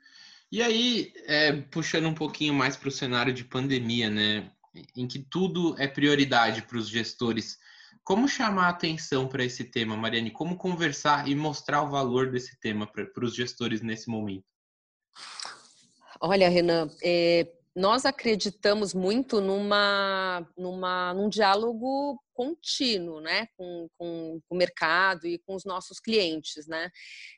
E 0.51 0.63
aí, 0.63 1.13
é, 1.27 1.53
puxando 1.53 2.07
um 2.07 2.15
pouquinho 2.15 2.55
mais 2.55 2.77
para 2.77 2.89
o 2.89 2.93
cenário 2.93 3.33
de 3.33 3.45
pandemia, 3.45 4.09
né, 4.09 4.51
em 4.97 5.07
que 5.07 5.19
tudo 5.19 5.75
é 5.81 5.87
prioridade 5.87 6.63
para 6.63 6.79
os 6.79 6.89
gestores, 6.89 7.59
como 8.07 8.29
chamar 8.29 8.67
a 8.67 8.69
atenção 8.69 9.27
para 9.27 9.45
esse 9.45 9.65
tema, 9.65 9.97
Mariane? 9.97 10.31
Como 10.31 10.57
conversar 10.57 11.27
e 11.27 11.35
mostrar 11.35 11.83
o 11.83 11.91
valor 11.91 12.31
desse 12.31 12.57
tema 12.61 12.87
para 12.87 13.25
os 13.25 13.35
gestores 13.35 13.83
nesse 13.83 14.09
momento? 14.09 14.45
Olha, 16.21 16.49
Renan, 16.49 16.89
é, 17.03 17.47
nós 17.75 18.07
acreditamos 18.07 18.95
muito 18.95 19.39
numa, 19.41 20.47
numa, 20.57 21.13
num 21.13 21.29
diálogo 21.29 22.19
contínuo, 22.33 23.21
né, 23.21 23.49
com, 23.57 23.89
com, 23.99 24.41
com, 24.49 24.55
o 24.55 24.59
mercado 24.59 25.27
e 25.27 25.39
com 25.39 25.55
os 25.55 25.65
nossos 25.65 26.01
clientes, 26.01 26.67
né. 26.67 26.91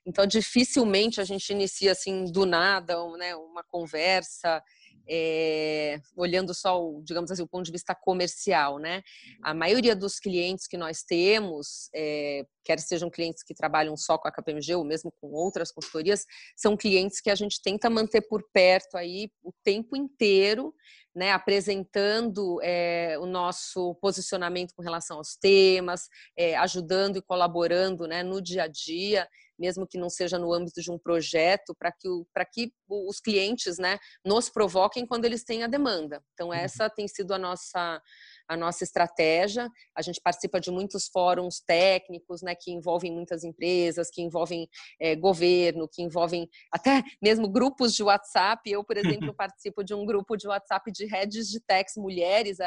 Então, 0.06 0.26
dificilmente 0.26 1.20
a 1.20 1.24
gente 1.24 1.50
inicia 1.50 1.92
assim 1.92 2.24
do 2.24 2.46
nada, 2.46 2.94
né, 3.16 3.34
uma 3.34 3.64
conversa 3.64 4.62
é, 5.08 6.00
olhando 6.16 6.52
só, 6.54 6.82
o, 6.82 7.02
digamos 7.02 7.30
assim, 7.30 7.42
o 7.42 7.48
ponto 7.48 7.64
de 7.64 7.72
vista 7.72 7.94
comercial, 7.94 8.78
né? 8.78 9.02
A 9.42 9.54
maioria 9.54 9.96
dos 9.96 10.18
clientes 10.18 10.66
que 10.66 10.76
nós 10.76 11.02
temos, 11.02 11.88
é, 11.94 12.44
quer 12.64 12.78
sejam 12.80 13.10
clientes 13.10 13.42
que 13.42 13.54
trabalham 13.54 13.96
só 13.96 14.18
com 14.18 14.28
a 14.28 14.32
KPMG 14.32 14.74
ou 14.74 14.84
mesmo 14.84 15.12
com 15.20 15.28
outras 15.28 15.72
consultorias, 15.72 16.24
são 16.56 16.76
clientes 16.76 17.20
que 17.20 17.30
a 17.30 17.34
gente 17.34 17.60
tenta 17.62 17.88
manter 17.88 18.22
por 18.22 18.42
perto 18.52 18.96
aí 18.96 19.30
o 19.42 19.52
tempo 19.64 19.96
inteiro, 19.96 20.74
né, 21.18 21.32
apresentando 21.32 22.60
é, 22.62 23.18
o 23.18 23.26
nosso 23.26 23.96
posicionamento 23.96 24.72
com 24.74 24.82
relação 24.82 25.18
aos 25.18 25.34
temas, 25.34 26.08
é, 26.36 26.56
ajudando 26.56 27.16
e 27.16 27.22
colaborando 27.22 28.06
né, 28.06 28.22
no 28.22 28.40
dia 28.40 28.62
a 28.62 28.68
dia 28.68 29.28
mesmo 29.58 29.86
que 29.86 29.98
não 29.98 30.08
seja 30.08 30.38
no 30.38 30.52
âmbito 30.52 30.80
de 30.80 30.90
um 30.90 30.98
projeto, 30.98 31.74
para 31.74 31.90
que, 31.90 32.08
que 32.52 32.72
os 32.88 33.20
clientes 33.20 33.76
né, 33.76 33.98
nos 34.24 34.48
provoquem 34.48 35.04
quando 35.04 35.24
eles 35.24 35.42
têm 35.42 35.64
a 35.64 35.66
demanda. 35.66 36.22
Então, 36.32 36.48
uhum. 36.48 36.54
essa 36.54 36.88
tem 36.88 37.08
sido 37.08 37.34
a 37.34 37.38
nossa, 37.38 38.00
a 38.48 38.56
nossa 38.56 38.82
estratégia. 38.82 39.68
A 39.94 40.02
gente 40.02 40.20
participa 40.20 40.58
de 40.58 40.70
muitos 40.70 41.06
fóruns 41.08 41.60
técnicos, 41.60 42.42
né, 42.42 42.54
que 42.54 42.72
envolvem 42.72 43.12
muitas 43.12 43.44
empresas, 43.44 44.08
que 44.10 44.22
envolvem 44.22 44.68
é, 45.00 45.14
governo, 45.14 45.88
que 45.88 46.02
envolvem 46.02 46.48
até 46.72 47.02
mesmo 47.22 47.48
grupos 47.48 47.94
de 47.94 48.02
WhatsApp. 48.02 48.70
Eu, 48.70 48.82
por 48.82 48.96
exemplo, 48.96 49.34
participo 49.36 49.84
de 49.84 49.94
um 49.94 50.06
grupo 50.06 50.36
de 50.36 50.48
WhatsApp 50.48 50.90
de 50.90 51.04
redes 51.04 51.48
de 51.48 51.60
techs 51.60 51.96
mulheres. 51.96 52.58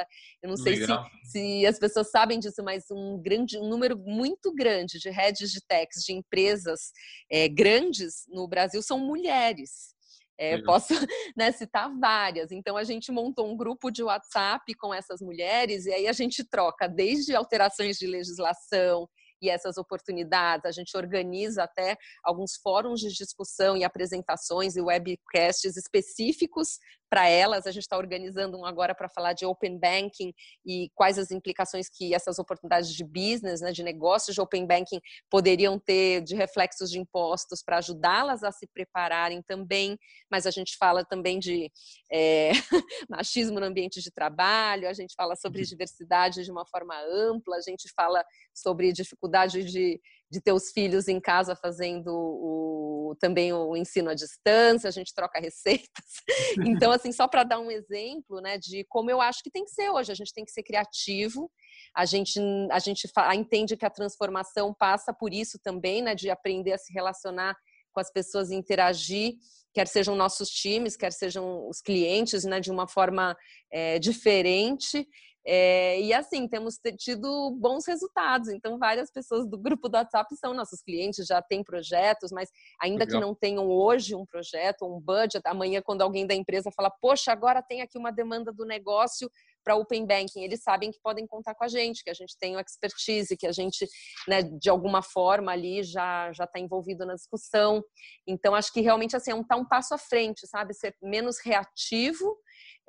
Eu 0.42 0.50
não 0.50 0.58
sei 0.58 0.78
se, 0.78 0.88
se, 1.24 1.66
as 1.66 1.80
pessoas 1.80 2.12
sabem 2.12 2.40
disso, 2.40 2.64
mas 2.64 2.86
um 2.92 3.20
grande, 3.22 3.58
um 3.58 3.68
número 3.68 3.98
muito 3.98 4.54
grande 4.54 5.00
de 5.00 5.10
redes 5.10 5.52
de 5.52 5.62
techs 5.66 6.04
de 6.04 6.14
empresas 6.14 6.92
é, 7.30 7.48
grandes 7.48 8.26
no 8.30 8.48
Brasil 8.48 8.82
são 8.82 9.00
mulheres. 9.00 10.00
É, 10.38 10.62
posso 10.64 10.94
né, 11.38 11.52
citar 11.52 11.92
várias. 12.00 12.52
Então, 12.52 12.78
a 12.78 12.84
gente 12.84 13.12
montou 13.12 13.52
um 13.52 13.56
grupo 13.56 13.92
de 13.92 14.04
WhatsApp 14.04 14.74
com 14.76 14.94
essas 14.94 15.22
mulheres 15.22 15.86
e 15.86 15.94
aí 15.94 16.08
a 16.08 16.14
gente 16.14 16.44
troca 16.44 16.88
desde 16.88 17.36
alterações 17.36 17.98
de 17.98 18.08
legislação, 18.08 19.08
e 19.42 19.50
essas 19.50 19.78
oportunidades. 19.78 20.66
A 20.66 20.72
gente 20.72 20.96
organiza 20.96 21.64
até 21.64 21.98
alguns 22.24 22.56
fóruns 22.62 23.00
de 23.00 23.10
discussão 23.10 23.76
e 23.76 23.84
apresentações 23.84 24.76
e 24.76 24.82
webcasts 24.82 25.76
específicos 25.76 26.78
para 27.12 27.28
elas. 27.28 27.68
A 27.68 27.72
gente 27.72 27.84
está 27.84 27.98
organizando 27.98 28.58
um 28.58 28.66
agora 28.66 28.96
para 28.96 29.10
falar 29.10 29.34
de 29.34 29.46
open 29.46 29.78
banking 29.78 30.34
e 30.66 30.90
quais 30.96 31.20
as 31.20 31.30
implicações 31.30 31.90
que 31.90 32.16
essas 32.16 32.40
oportunidades 32.40 32.94
de 32.94 33.04
business, 33.04 33.60
né, 33.60 33.74
de 33.74 33.84
negócios 33.84 34.34
de 34.34 34.40
open 34.40 34.66
banking 34.66 35.02
poderiam 35.30 35.78
ter 35.78 36.22
de 36.22 36.36
reflexos 36.36 36.90
de 36.90 36.98
impostos 36.98 37.62
para 37.62 37.80
ajudá-las 37.80 38.44
a 38.44 38.52
se 38.52 38.66
prepararem 38.66 39.42
também. 39.42 40.00
Mas 40.32 40.46
a 40.46 40.52
gente 40.52 40.78
fala 40.78 41.04
também 41.04 41.38
de 41.38 41.70
é, 42.10 42.52
machismo 43.10 43.60
no 43.60 43.66
ambiente 43.66 44.02
de 44.02 44.10
trabalho, 44.10 44.88
a 44.88 44.94
gente 44.94 45.14
fala 45.14 45.36
sobre 45.36 45.60
uhum. 45.60 45.68
diversidade 45.68 46.46
de 46.46 46.52
uma 46.52 46.66
forma 46.66 46.96
ampla, 47.12 47.58
a 47.58 47.62
gente 47.62 47.92
fala 47.94 48.24
sobre 48.54 48.94
dificuldade 48.94 49.66
de, 49.66 50.00
de 50.32 50.40
ter 50.40 50.54
os 50.54 50.72
filhos 50.72 51.10
em 51.10 51.20
casa 51.20 51.56
fazendo 51.56 52.10
o, 52.10 53.16
também 53.20 53.52
o 53.52 53.76
ensino 53.76 54.10
à 54.10 54.14
distância, 54.14 54.88
a 54.88 54.92
gente 54.92 55.14
troca 55.14 55.38
receitas. 55.42 56.24
Então, 56.66 56.90
assim, 56.92 57.12
só 57.12 57.28
para 57.28 57.44
dar 57.44 57.60
um 57.60 57.70
exemplo 57.70 58.40
né, 58.40 58.58
de 58.58 58.86
como 58.86 59.12
eu 59.12 59.20
acho 59.20 59.44
que 59.44 59.52
tem 59.52 59.66
que 59.66 59.72
ser 59.72 59.90
hoje, 59.90 60.10
a 60.10 60.16
gente 60.16 60.34
tem 60.34 60.46
que 60.46 60.52
ser 60.52 60.64
criativo, 60.64 61.52
a 61.94 62.06
gente, 62.06 62.40
a 62.72 62.80
gente 62.80 63.12
entende 63.36 63.76
que 63.76 63.86
a 63.86 63.90
transformação 63.90 64.74
passa 64.74 65.14
por 65.14 65.34
isso 65.34 65.60
também, 65.62 66.02
né, 66.02 66.16
de 66.16 66.30
aprender 66.30 66.72
a 66.72 66.78
se 66.78 66.94
relacionar 66.94 67.54
com 67.92 68.00
as 68.00 68.10
pessoas 68.10 68.52
e 68.52 68.56
interagir, 68.56 69.34
quer 69.74 69.86
sejam 69.86 70.16
nossos 70.16 70.50
times, 70.50 70.96
quer 70.96 71.12
sejam 71.12 71.68
os 71.68 71.82
clientes, 71.82 72.46
né, 72.46 72.62
de 72.62 72.72
uma 72.72 72.88
forma 72.88 73.36
é, 73.70 74.00
diferente. 74.00 75.06
É, 75.46 76.00
e 76.00 76.14
assim, 76.14 76.48
temos 76.48 76.76
tido 76.98 77.52
bons 77.60 77.86
resultados. 77.88 78.50
Então, 78.50 78.78
várias 78.78 79.12
pessoas 79.12 79.48
do 79.48 79.58
grupo 79.58 79.90
do 79.90 79.96
WhatsApp 79.96 80.36
são 80.36 80.54
nossos 80.54 80.82
clientes, 80.82 81.26
já 81.26 81.42
têm 81.42 81.64
projetos, 81.64 82.32
mas 82.32 82.50
ainda 82.80 83.06
Legal. 83.06 83.20
que 83.20 83.26
não 83.26 83.36
tenham 83.36 83.68
hoje 83.68 84.16
um 84.16 84.26
projeto, 84.26 84.86
um 84.86 85.00
budget, 85.00 85.42
amanhã, 85.46 85.82
quando 85.82 86.02
alguém 86.02 86.28
da 86.28 86.36
empresa 86.36 86.72
fala, 86.76 86.92
poxa, 87.02 87.32
agora 87.32 87.62
tem 87.62 87.82
aqui 87.82 87.98
uma 87.98 88.12
demanda 88.12 88.52
do 88.52 88.66
negócio 88.66 89.30
para 89.64 89.76
Open 89.76 90.06
Banking, 90.06 90.42
eles 90.42 90.62
sabem 90.64 90.92
que 90.92 91.00
podem 91.02 91.28
contar 91.28 91.54
com 91.56 91.64
a 91.64 91.68
gente, 91.68 92.04
que 92.04 92.10
a 92.10 92.14
gente 92.14 92.36
tem 92.40 92.60
expertise, 92.60 93.38
que 93.38 93.46
a 93.46 93.52
gente, 93.52 93.88
né, 94.28 94.42
de 94.42 94.70
alguma 94.70 95.02
forma 95.02 95.52
ali 95.52 95.84
já 95.84 96.32
já 96.34 96.46
está 96.46 96.60
envolvido 96.60 97.06
na 97.06 97.14
discussão. 97.14 97.84
Então, 98.28 98.56
acho 98.56 98.72
que 98.74 98.82
realmente 98.82 99.16
assim, 99.16 99.32
é 99.32 99.36
um, 99.36 99.44
tá 99.44 99.56
um 99.56 99.66
passo 99.66 99.94
à 99.94 99.98
frente, 99.98 100.48
sabe? 100.48 100.74
Ser 100.74 100.96
menos 101.02 101.38
reativo 101.44 102.38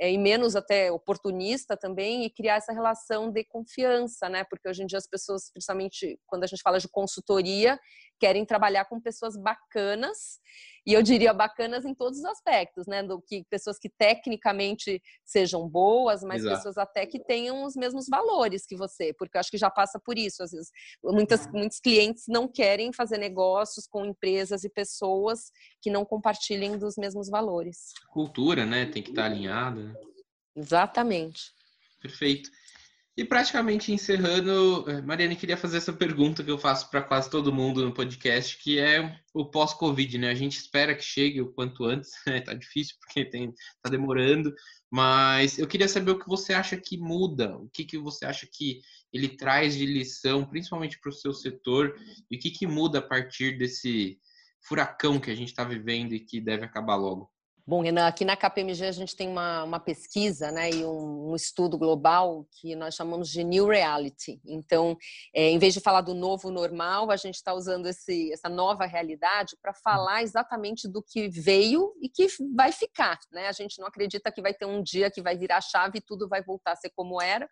é, 0.00 0.10
e 0.10 0.18
menos 0.18 0.56
até 0.56 0.90
oportunista 0.90 1.76
também 1.76 2.24
e 2.24 2.30
criar 2.30 2.56
essa 2.56 2.72
relação 2.72 3.30
de 3.30 3.44
confiança, 3.44 4.28
né? 4.28 4.44
Porque 4.44 4.68
hoje 4.68 4.82
em 4.82 4.86
dia 4.86 4.98
as 4.98 5.06
pessoas, 5.06 5.50
principalmente 5.52 6.18
quando 6.26 6.44
a 6.44 6.46
gente 6.46 6.62
fala 6.62 6.78
de 6.78 6.88
consultoria, 6.88 7.78
querem 8.18 8.44
trabalhar 8.44 8.84
com 8.84 9.00
pessoas 9.00 9.36
bacanas 9.36 10.38
e 10.86 10.92
eu 10.92 11.02
diria 11.02 11.32
bacanas 11.32 11.84
em 11.84 11.94
todos 11.94 12.18
os 12.18 12.24
aspectos, 12.24 12.86
né? 12.86 13.02
Do 13.02 13.20
que 13.20 13.44
pessoas 13.48 13.78
que 13.78 13.88
tecnicamente 13.88 15.00
sejam 15.24 15.68
boas, 15.68 16.22
mas 16.22 16.42
Exato. 16.42 16.56
pessoas 16.56 16.78
até 16.78 17.06
que 17.06 17.22
tenham 17.22 17.64
os 17.64 17.76
mesmos 17.76 18.06
valores 18.08 18.66
que 18.66 18.76
você, 18.76 19.12
porque 19.14 19.36
eu 19.36 19.40
acho 19.40 19.50
que 19.50 19.58
já 19.58 19.70
passa 19.70 20.00
por 20.04 20.18
isso. 20.18 20.42
Às 20.42 20.50
vezes, 20.50 20.70
muitas, 21.02 21.46
muitos 21.52 21.78
clientes 21.78 22.24
não 22.28 22.48
querem 22.48 22.92
fazer 22.92 23.18
negócios 23.18 23.86
com 23.86 24.04
empresas 24.04 24.64
e 24.64 24.70
pessoas 24.70 25.52
que 25.80 25.90
não 25.90 26.04
compartilhem 26.04 26.76
dos 26.76 26.96
mesmos 26.96 27.28
valores. 27.28 27.92
Cultura, 28.10 28.66
né? 28.66 28.86
Tem 28.86 29.02
que 29.02 29.10
estar 29.10 29.26
alinhada. 29.26 29.61
Né? 29.70 29.94
Exatamente. 30.56 31.52
Perfeito. 32.00 32.50
E 33.14 33.24
praticamente 33.26 33.92
encerrando, 33.92 34.88
eh, 34.88 35.02
Mariane, 35.02 35.36
queria 35.36 35.56
fazer 35.56 35.76
essa 35.76 35.92
pergunta 35.92 36.42
que 36.42 36.50
eu 36.50 36.56
faço 36.56 36.88
para 36.90 37.02
quase 37.02 37.28
todo 37.28 37.52
mundo 37.52 37.84
no 37.84 37.92
podcast, 37.92 38.56
que 38.56 38.78
é 38.78 39.20
o 39.34 39.44
pós-Covid, 39.44 40.16
né? 40.16 40.30
A 40.30 40.34
gente 40.34 40.56
espera 40.56 40.94
que 40.94 41.04
chegue 41.04 41.42
o 41.42 41.52
quanto 41.52 41.84
antes, 41.84 42.10
né? 42.26 42.40
Tá 42.40 42.54
difícil 42.54 42.96
porque 43.00 43.22
tem, 43.26 43.52
tá 43.82 43.90
demorando, 43.90 44.54
mas 44.90 45.58
eu 45.58 45.66
queria 45.68 45.88
saber 45.88 46.12
o 46.12 46.18
que 46.18 46.26
você 46.26 46.54
acha 46.54 46.74
que 46.74 46.96
muda, 46.96 47.54
o 47.58 47.68
que, 47.68 47.84
que 47.84 47.98
você 47.98 48.24
acha 48.24 48.48
que 48.50 48.80
ele 49.12 49.28
traz 49.28 49.74
de 49.74 49.84
lição, 49.84 50.48
principalmente 50.48 50.98
para 50.98 51.10
o 51.10 51.14
seu 51.14 51.34
setor, 51.34 51.94
e 52.30 52.36
o 52.36 52.40
que, 52.40 52.50
que 52.50 52.66
muda 52.66 53.00
a 53.00 53.02
partir 53.02 53.58
desse 53.58 54.18
furacão 54.62 55.20
que 55.20 55.30
a 55.30 55.34
gente 55.34 55.48
está 55.48 55.64
vivendo 55.64 56.14
e 56.14 56.20
que 56.20 56.40
deve 56.40 56.64
acabar 56.64 56.96
logo. 56.96 57.30
Bom, 57.64 57.80
Renan, 57.80 58.08
aqui 58.08 58.24
na 58.24 58.36
KPMG 58.36 58.86
a 58.86 58.92
gente 58.92 59.14
tem 59.14 59.28
uma, 59.28 59.62
uma 59.62 59.78
pesquisa 59.78 60.50
né, 60.50 60.68
e 60.70 60.84
um, 60.84 61.30
um, 61.30 61.36
estudo 61.36 61.78
global 61.78 62.44
que 62.50 62.74
nós 62.74 62.96
chamamos 62.96 63.28
de 63.28 63.44
New 63.44 63.68
Reality. 63.68 64.40
Então, 64.44 64.96
é, 65.32 65.48
em 65.48 65.58
vez 65.60 65.72
de 65.72 65.78
falar 65.78 66.00
do 66.00 66.12
novo 66.12 66.50
normal, 66.50 67.08
a 67.12 67.16
gente 67.16 67.36
está 67.36 67.54
usando 67.54 67.86
esse, 67.86 68.32
essa 68.32 68.48
nova 68.48 68.84
realidade 68.84 69.56
para 69.62 69.72
falar 69.72 70.24
exatamente 70.24 70.88
do 70.88 71.00
que 71.00 71.28
veio 71.28 71.94
e 72.02 72.08
que 72.08 72.26
vai 72.52 72.72
ficar. 72.72 73.20
Né? 73.30 73.46
A 73.46 73.52
gente 73.52 73.78
não 73.78 73.86
acredita 73.86 74.32
que 74.32 74.42
vai 74.42 74.52
ter 74.52 74.66
um 74.66 74.82
dia 74.82 75.08
que 75.08 75.22
vai 75.22 75.38
virar 75.38 75.60
chave 75.60 75.98
e 75.98 76.02
tudo 76.02 76.28
vai 76.28 76.42
voltar 76.42 76.72
a 76.72 76.76
ser 76.76 76.90
como 76.90 77.22
era 77.22 77.48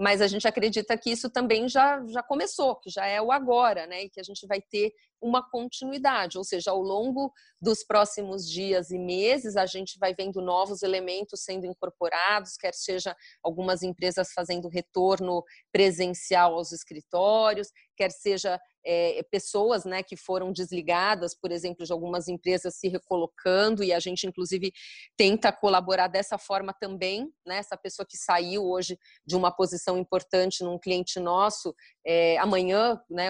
mas 0.00 0.22
a 0.22 0.28
gente 0.28 0.46
acredita 0.46 0.96
que 0.96 1.10
isso 1.10 1.28
também 1.28 1.68
já, 1.68 2.00
já 2.06 2.22
começou, 2.22 2.76
que 2.76 2.88
já 2.88 3.04
é 3.04 3.20
o 3.20 3.32
agora, 3.32 3.84
né? 3.88 4.04
E 4.04 4.08
que 4.08 4.20
a 4.20 4.22
gente 4.22 4.46
vai 4.46 4.60
ter 4.62 4.92
uma 5.20 5.42
continuidade, 5.48 6.38
ou 6.38 6.44
seja, 6.44 6.70
ao 6.70 6.80
longo 6.80 7.32
dos 7.60 7.84
próximos 7.84 8.48
dias 8.48 8.90
e 8.90 8.98
meses, 8.98 9.56
a 9.56 9.66
gente 9.66 9.98
vai 9.98 10.14
vendo 10.14 10.40
novos 10.40 10.82
elementos 10.82 11.42
sendo 11.42 11.66
incorporados, 11.66 12.56
quer 12.56 12.74
seja 12.74 13.16
algumas 13.42 13.82
empresas 13.82 14.32
fazendo 14.32 14.68
retorno 14.68 15.42
presencial 15.72 16.54
aos 16.54 16.72
escritórios, 16.72 17.68
quer 17.96 18.10
seja 18.10 18.60
é, 18.86 19.22
pessoas 19.30 19.84
né, 19.84 20.02
que 20.02 20.16
foram 20.16 20.52
desligadas, 20.52 21.34
por 21.34 21.52
exemplo, 21.52 21.84
de 21.84 21.92
algumas 21.92 22.28
empresas 22.28 22.76
se 22.76 22.88
recolocando, 22.88 23.84
e 23.84 23.92
a 23.92 24.00
gente, 24.00 24.26
inclusive, 24.26 24.72
tenta 25.16 25.52
colaborar 25.52 26.08
dessa 26.08 26.38
forma 26.38 26.72
também. 26.72 27.30
Né, 27.44 27.58
essa 27.58 27.76
pessoa 27.76 28.06
que 28.08 28.16
saiu 28.16 28.64
hoje 28.64 28.98
de 29.26 29.36
uma 29.36 29.50
posição 29.50 29.98
importante 29.98 30.64
num 30.64 30.78
cliente 30.78 31.20
nosso, 31.20 31.74
é, 32.06 32.38
amanhã, 32.38 32.98
né, 33.10 33.28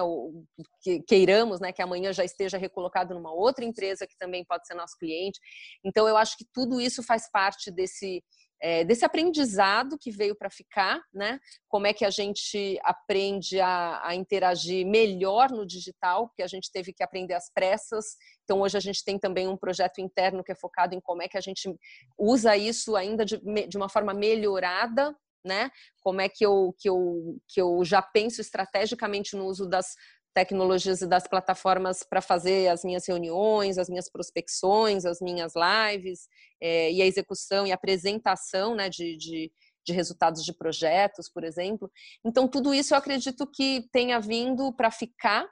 que, 0.81 1.03
queiramos 1.03 1.61
né, 1.61 1.73
que 1.79 1.83
amanhã 1.83 2.13
já 2.13 2.25
esteja 2.25 2.59
recolocado 2.59 3.15
numa 3.15 3.33
outra 3.33 3.65
empresa 3.65 4.05
que 4.05 4.19
também 4.19 4.45
pode 4.45 4.67
ser 4.67 4.75
nosso 4.75 4.99
cliente. 4.99 5.39
Então, 5.85 6.09
eu 6.09 6.17
acho 6.17 6.37
que 6.37 6.45
tudo 6.53 6.81
isso 6.81 7.05
faz 7.05 7.31
parte 7.31 7.71
desse 7.71 8.21
é, 8.61 8.83
desse 8.83 9.05
aprendizado 9.05 9.97
que 9.97 10.11
veio 10.11 10.35
para 10.35 10.51
ficar, 10.51 11.01
né? 11.15 11.39
Como 11.69 11.87
é 11.87 11.93
que 11.93 12.05
a 12.05 12.11
gente 12.11 12.77
aprende 12.83 13.61
a, 13.61 14.05
a, 14.05 14.17
interagir 14.17 14.85
melhor 14.85 15.53
no 15.53 15.65
digital, 15.65 16.27
porque 16.27 16.43
a 16.43 16.49
gente 16.49 16.69
teve 16.73 16.93
que 16.93 17.05
aprender 17.05 17.35
às 17.35 17.49
pressas. 17.55 18.17
Então, 18.43 18.61
hoje 18.63 18.77
a 18.77 18.81
gente 18.81 19.05
tem 19.05 19.17
também 19.17 19.47
um 19.47 19.57
projeto 19.57 20.01
interno 20.01 20.43
que 20.43 20.51
é 20.51 20.57
focado 20.57 20.93
em 20.93 21.01
como 21.01 21.23
é 21.23 21.29
que 21.29 21.39
a 21.39 21.41
gente 21.41 21.73
usa 22.19 22.57
isso 22.57 22.97
ainda 22.97 23.25
de, 23.25 23.39
de 23.69 23.77
uma 23.77 23.89
forma 23.89 24.13
melhorada 24.13 25.17
né? 25.45 25.71
Como 26.01 26.21
é 26.21 26.29
que 26.29 26.45
eu, 26.45 26.75
que, 26.79 26.89
eu, 26.89 27.39
que 27.49 27.61
eu 27.61 27.85
já 27.85 28.03
penso 28.03 28.41
estrategicamente 28.41 29.37
no 29.37 29.47
uso 29.47 29.67
das 29.67 29.95
tecnologias 30.39 31.03
e 31.03 31.07
das 31.09 31.27
plataformas 31.27 32.05
para 32.09 32.21
fazer 32.21 32.69
as 32.69 32.85
minhas 32.85 33.05
reuniões, 33.09 33.77
as 33.77 33.89
minhas 33.89 34.09
prospecções, 34.09 35.05
as 35.05 35.21
minhas 35.21 35.53
lives 35.57 36.29
é, 36.63 36.93
e 36.93 37.03
a 37.03 37.07
execução 37.07 37.67
e 37.67 37.73
apresentação 37.73 38.73
né, 38.77 38.89
de, 38.89 39.17
de, 39.17 39.51
de, 39.85 39.93
resultados 39.93 40.45
de 40.45 40.53
projetos, 40.53 41.29
por 41.29 41.43
exemplo. 41.43 41.91
Então, 42.25 42.47
tudo 42.47 42.73
isso 42.73 42.95
eu 42.95 42.99
acredito 42.99 43.51
que 43.51 43.89
tenha 43.91 44.21
vindo 44.21 44.73
para 44.73 44.93
ficar. 44.93 45.45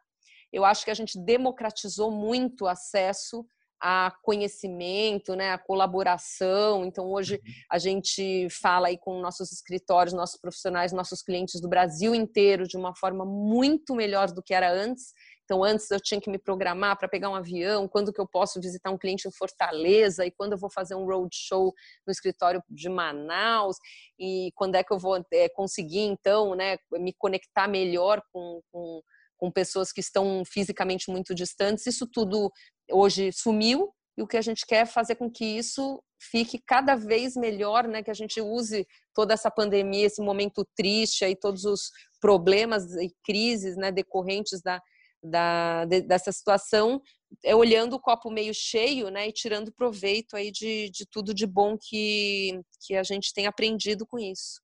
Eu 0.52 0.64
acho 0.64 0.84
que 0.84 0.90
a 0.92 0.94
gente 0.94 1.18
democratizou 1.18 2.12
muito 2.12 2.62
o 2.62 2.68
acesso 2.68 3.44
a 3.80 4.12
conhecimento, 4.22 5.34
né, 5.34 5.52
a 5.52 5.58
colaboração. 5.58 6.84
Então, 6.84 7.10
hoje 7.10 7.34
uhum. 7.34 7.52
a 7.70 7.78
gente 7.78 8.48
fala 8.50 8.88
aí 8.88 8.98
com 8.98 9.20
nossos 9.20 9.52
escritórios, 9.52 10.14
nossos 10.14 10.40
profissionais, 10.40 10.92
nossos 10.92 11.22
clientes 11.22 11.60
do 11.60 11.68
Brasil 11.68 12.14
inteiro 12.14 12.66
de 12.66 12.76
uma 12.76 12.94
forma 12.94 13.24
muito 13.24 13.94
melhor 13.94 14.30
do 14.32 14.42
que 14.42 14.54
era 14.54 14.72
antes. 14.72 15.12
Então, 15.46 15.62
antes 15.62 15.88
eu 15.92 16.00
tinha 16.00 16.20
que 16.20 16.28
me 16.28 16.38
programar 16.38 16.98
para 16.98 17.08
pegar 17.08 17.30
um 17.30 17.34
avião, 17.34 17.86
quando 17.86 18.12
que 18.12 18.20
eu 18.20 18.26
posso 18.26 18.60
visitar 18.60 18.90
um 18.90 18.98
cliente 18.98 19.28
em 19.28 19.30
Fortaleza 19.30 20.26
e 20.26 20.30
quando 20.30 20.52
eu 20.52 20.58
vou 20.58 20.68
fazer 20.68 20.96
um 20.96 21.06
roadshow 21.06 21.72
no 22.04 22.10
escritório 22.10 22.60
de 22.68 22.88
Manaus 22.88 23.76
e 24.18 24.50
quando 24.56 24.74
é 24.74 24.82
que 24.82 24.92
eu 24.92 24.98
vou 24.98 25.24
é, 25.32 25.48
conseguir, 25.50 26.00
então, 26.00 26.56
né, 26.56 26.78
me 26.92 27.12
conectar 27.12 27.68
melhor 27.68 28.20
com, 28.32 28.60
com, 28.72 29.00
com 29.36 29.50
pessoas 29.52 29.92
que 29.92 30.00
estão 30.00 30.42
fisicamente 30.44 31.10
muito 31.12 31.32
distantes. 31.32 31.86
Isso 31.86 32.08
tudo 32.12 32.50
hoje 32.90 33.32
sumiu 33.32 33.92
e 34.16 34.22
o 34.22 34.26
que 34.26 34.36
a 34.36 34.42
gente 34.42 34.64
quer 34.66 34.82
é 34.82 34.86
fazer 34.86 35.16
com 35.16 35.30
que 35.30 35.44
isso 35.44 36.02
fique 36.18 36.58
cada 36.58 36.94
vez 36.94 37.36
melhor, 37.36 37.86
né? 37.86 38.02
Que 38.02 38.10
a 38.10 38.14
gente 38.14 38.40
use 38.40 38.86
toda 39.14 39.34
essa 39.34 39.50
pandemia, 39.50 40.06
esse 40.06 40.22
momento 40.22 40.66
triste 40.74 41.24
e 41.24 41.36
todos 41.36 41.64
os 41.64 41.90
problemas 42.20 42.94
e 42.96 43.14
crises, 43.24 43.76
né, 43.76 43.92
decorrentes 43.92 44.60
da, 44.62 44.80
da 45.22 45.84
de, 45.84 46.00
dessa 46.00 46.32
situação, 46.32 47.00
é 47.44 47.54
olhando 47.54 47.94
o 47.94 48.00
copo 48.00 48.30
meio 48.30 48.54
cheio, 48.54 49.10
né, 49.10 49.28
e 49.28 49.32
tirando 49.32 49.72
proveito 49.72 50.36
aí 50.36 50.50
de, 50.50 50.90
de 50.90 51.06
tudo 51.06 51.34
de 51.34 51.46
bom 51.46 51.76
que 51.78 52.60
que 52.80 52.94
a 52.94 53.02
gente 53.02 53.32
tem 53.34 53.46
aprendido 53.46 54.06
com 54.06 54.18
isso. 54.18 54.60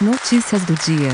Notícias 0.00 0.64
do 0.64 0.74
dia. 0.76 1.10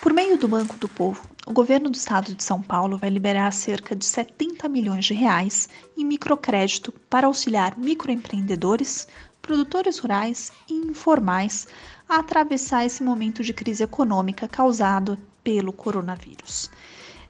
Por 0.00 0.12
meio 0.12 0.38
do 0.38 0.48
Banco 0.48 0.76
do 0.76 0.88
Povo, 0.88 1.28
o 1.48 1.52
governo 1.52 1.88
do 1.88 1.96
estado 1.96 2.34
de 2.34 2.44
São 2.44 2.60
Paulo 2.60 2.98
vai 2.98 3.08
liberar 3.08 3.50
cerca 3.54 3.96
de 3.96 4.04
70 4.04 4.68
milhões 4.68 5.06
de 5.06 5.14
reais 5.14 5.66
em 5.96 6.04
microcrédito 6.04 6.92
para 7.08 7.26
auxiliar 7.26 7.74
microempreendedores, 7.78 9.08
produtores 9.40 9.98
rurais 9.98 10.52
e 10.68 10.74
informais 10.74 11.66
a 12.06 12.16
atravessar 12.16 12.84
esse 12.84 13.02
momento 13.02 13.42
de 13.42 13.54
crise 13.54 13.82
econômica 13.82 14.46
causado 14.46 15.18
pelo 15.42 15.72
coronavírus. 15.72 16.70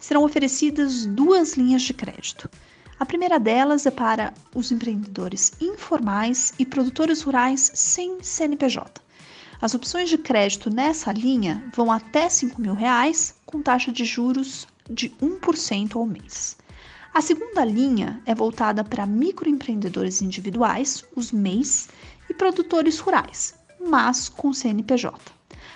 Serão 0.00 0.24
oferecidas 0.24 1.06
duas 1.06 1.56
linhas 1.56 1.82
de 1.82 1.94
crédito. 1.94 2.50
A 2.98 3.06
primeira 3.06 3.38
delas 3.38 3.86
é 3.86 3.90
para 3.92 4.34
os 4.52 4.72
empreendedores 4.72 5.52
informais 5.60 6.52
e 6.58 6.66
produtores 6.66 7.22
rurais 7.22 7.70
sem 7.72 8.20
CNPJ. 8.20 9.00
As 9.60 9.74
opções 9.74 10.08
de 10.08 10.16
crédito 10.16 10.70
nessa 10.70 11.10
linha 11.10 11.64
vão 11.74 11.90
até 11.90 12.28
5 12.28 12.60
mil 12.60 12.74
reais, 12.74 13.34
com 13.44 13.60
taxa 13.60 13.90
de 13.90 14.04
juros 14.04 14.68
de 14.88 15.10
1% 15.20 15.96
ao 15.96 16.06
mês. 16.06 16.56
A 17.12 17.20
segunda 17.20 17.64
linha 17.64 18.22
é 18.24 18.36
voltada 18.36 18.84
para 18.84 19.04
microempreendedores 19.04 20.22
individuais, 20.22 21.04
os 21.16 21.32
MEIs, 21.32 21.88
e 22.30 22.34
produtores 22.34 23.00
rurais, 23.00 23.52
mas 23.80 24.28
com 24.28 24.52
CNPJ. 24.52 25.18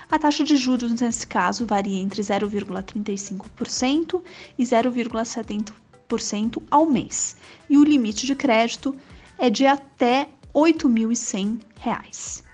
A 0.08 0.16
taxa 0.16 0.44
de 0.44 0.56
juros 0.56 1.00
nesse 1.00 1.26
caso 1.26 1.66
varia 1.66 2.00
entre 2.00 2.22
0,35% 2.22 4.22
e 4.56 4.62
0,70% 4.62 6.62
ao 6.70 6.86
mês, 6.86 7.36
e 7.68 7.76
o 7.76 7.82
limite 7.82 8.26
de 8.26 8.36
crédito 8.36 8.94
é 9.36 9.50
de 9.50 9.66
até 9.66 10.28
R$ 10.54 10.54
8.100. 10.54 12.51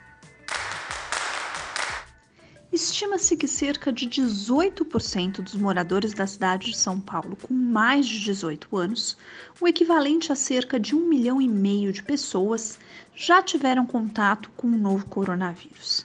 Estima-se 2.70 3.34
que 3.34 3.48
cerca 3.48 3.90
de 3.90 4.06
18% 4.06 5.40
dos 5.40 5.54
moradores 5.54 6.12
da 6.12 6.26
cidade 6.26 6.70
de 6.70 6.76
São 6.76 7.00
Paulo 7.00 7.34
com 7.34 7.54
mais 7.54 8.06
de 8.06 8.20
18 8.20 8.76
anos, 8.76 9.16
o 9.58 9.66
equivalente 9.66 10.30
a 10.30 10.36
cerca 10.36 10.78
de 10.78 10.94
um 10.94 11.08
milhão 11.08 11.40
e 11.40 11.48
meio 11.48 11.94
de 11.94 12.02
pessoas, 12.02 12.78
já 13.16 13.42
tiveram 13.42 13.86
contato 13.86 14.50
com 14.54 14.66
o 14.66 14.76
novo 14.76 15.06
coronavírus. 15.06 16.04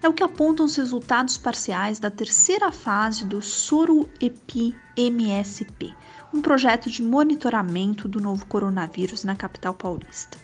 É 0.00 0.08
o 0.08 0.12
que 0.12 0.22
apontam 0.22 0.64
os 0.64 0.76
resultados 0.76 1.36
parciais 1.36 1.98
da 1.98 2.12
terceira 2.12 2.70
fase 2.70 3.24
do 3.24 3.42
Soro-EPI-MSP, 3.42 5.92
um 6.32 6.40
projeto 6.40 6.88
de 6.88 7.02
monitoramento 7.02 8.06
do 8.06 8.20
novo 8.20 8.46
coronavírus 8.46 9.24
na 9.24 9.34
capital 9.34 9.74
paulista. 9.74 10.43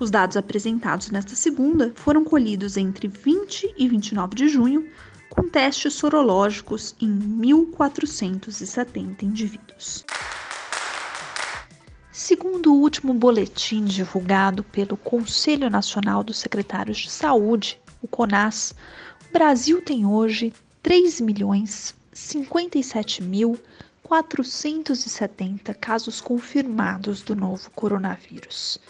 Os 0.00 0.10
dados 0.10 0.34
apresentados 0.34 1.10
nesta 1.10 1.36
segunda 1.36 1.92
foram 1.94 2.24
colhidos 2.24 2.78
entre 2.78 3.06
20 3.06 3.74
e 3.76 3.86
29 3.86 4.34
de 4.34 4.48
junho, 4.48 4.90
com 5.28 5.46
testes 5.46 5.92
sorológicos 5.92 6.96
em 6.98 7.06
1.470 7.06 9.24
indivíduos. 9.24 10.06
Segundo 12.10 12.72
o 12.72 12.80
último 12.80 13.12
boletim 13.12 13.84
divulgado 13.84 14.64
pelo 14.64 14.96
Conselho 14.96 15.68
Nacional 15.68 16.24
dos 16.24 16.38
Secretários 16.38 16.96
de 16.96 17.10
Saúde, 17.10 17.78
o 18.00 18.08
CONAS, 18.08 18.74
o 19.28 19.32
Brasil 19.34 19.82
tem 19.82 20.06
hoje 20.06 20.50
3 20.82 21.20
milhões 21.20 21.94
57 22.10 23.22
mil 23.22 23.60
470 24.02 25.74
casos 25.74 26.22
confirmados 26.22 27.20
do 27.20 27.36
novo 27.36 27.70
coronavírus 27.72 28.80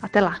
Até 0.00 0.20
lá! 0.20 0.40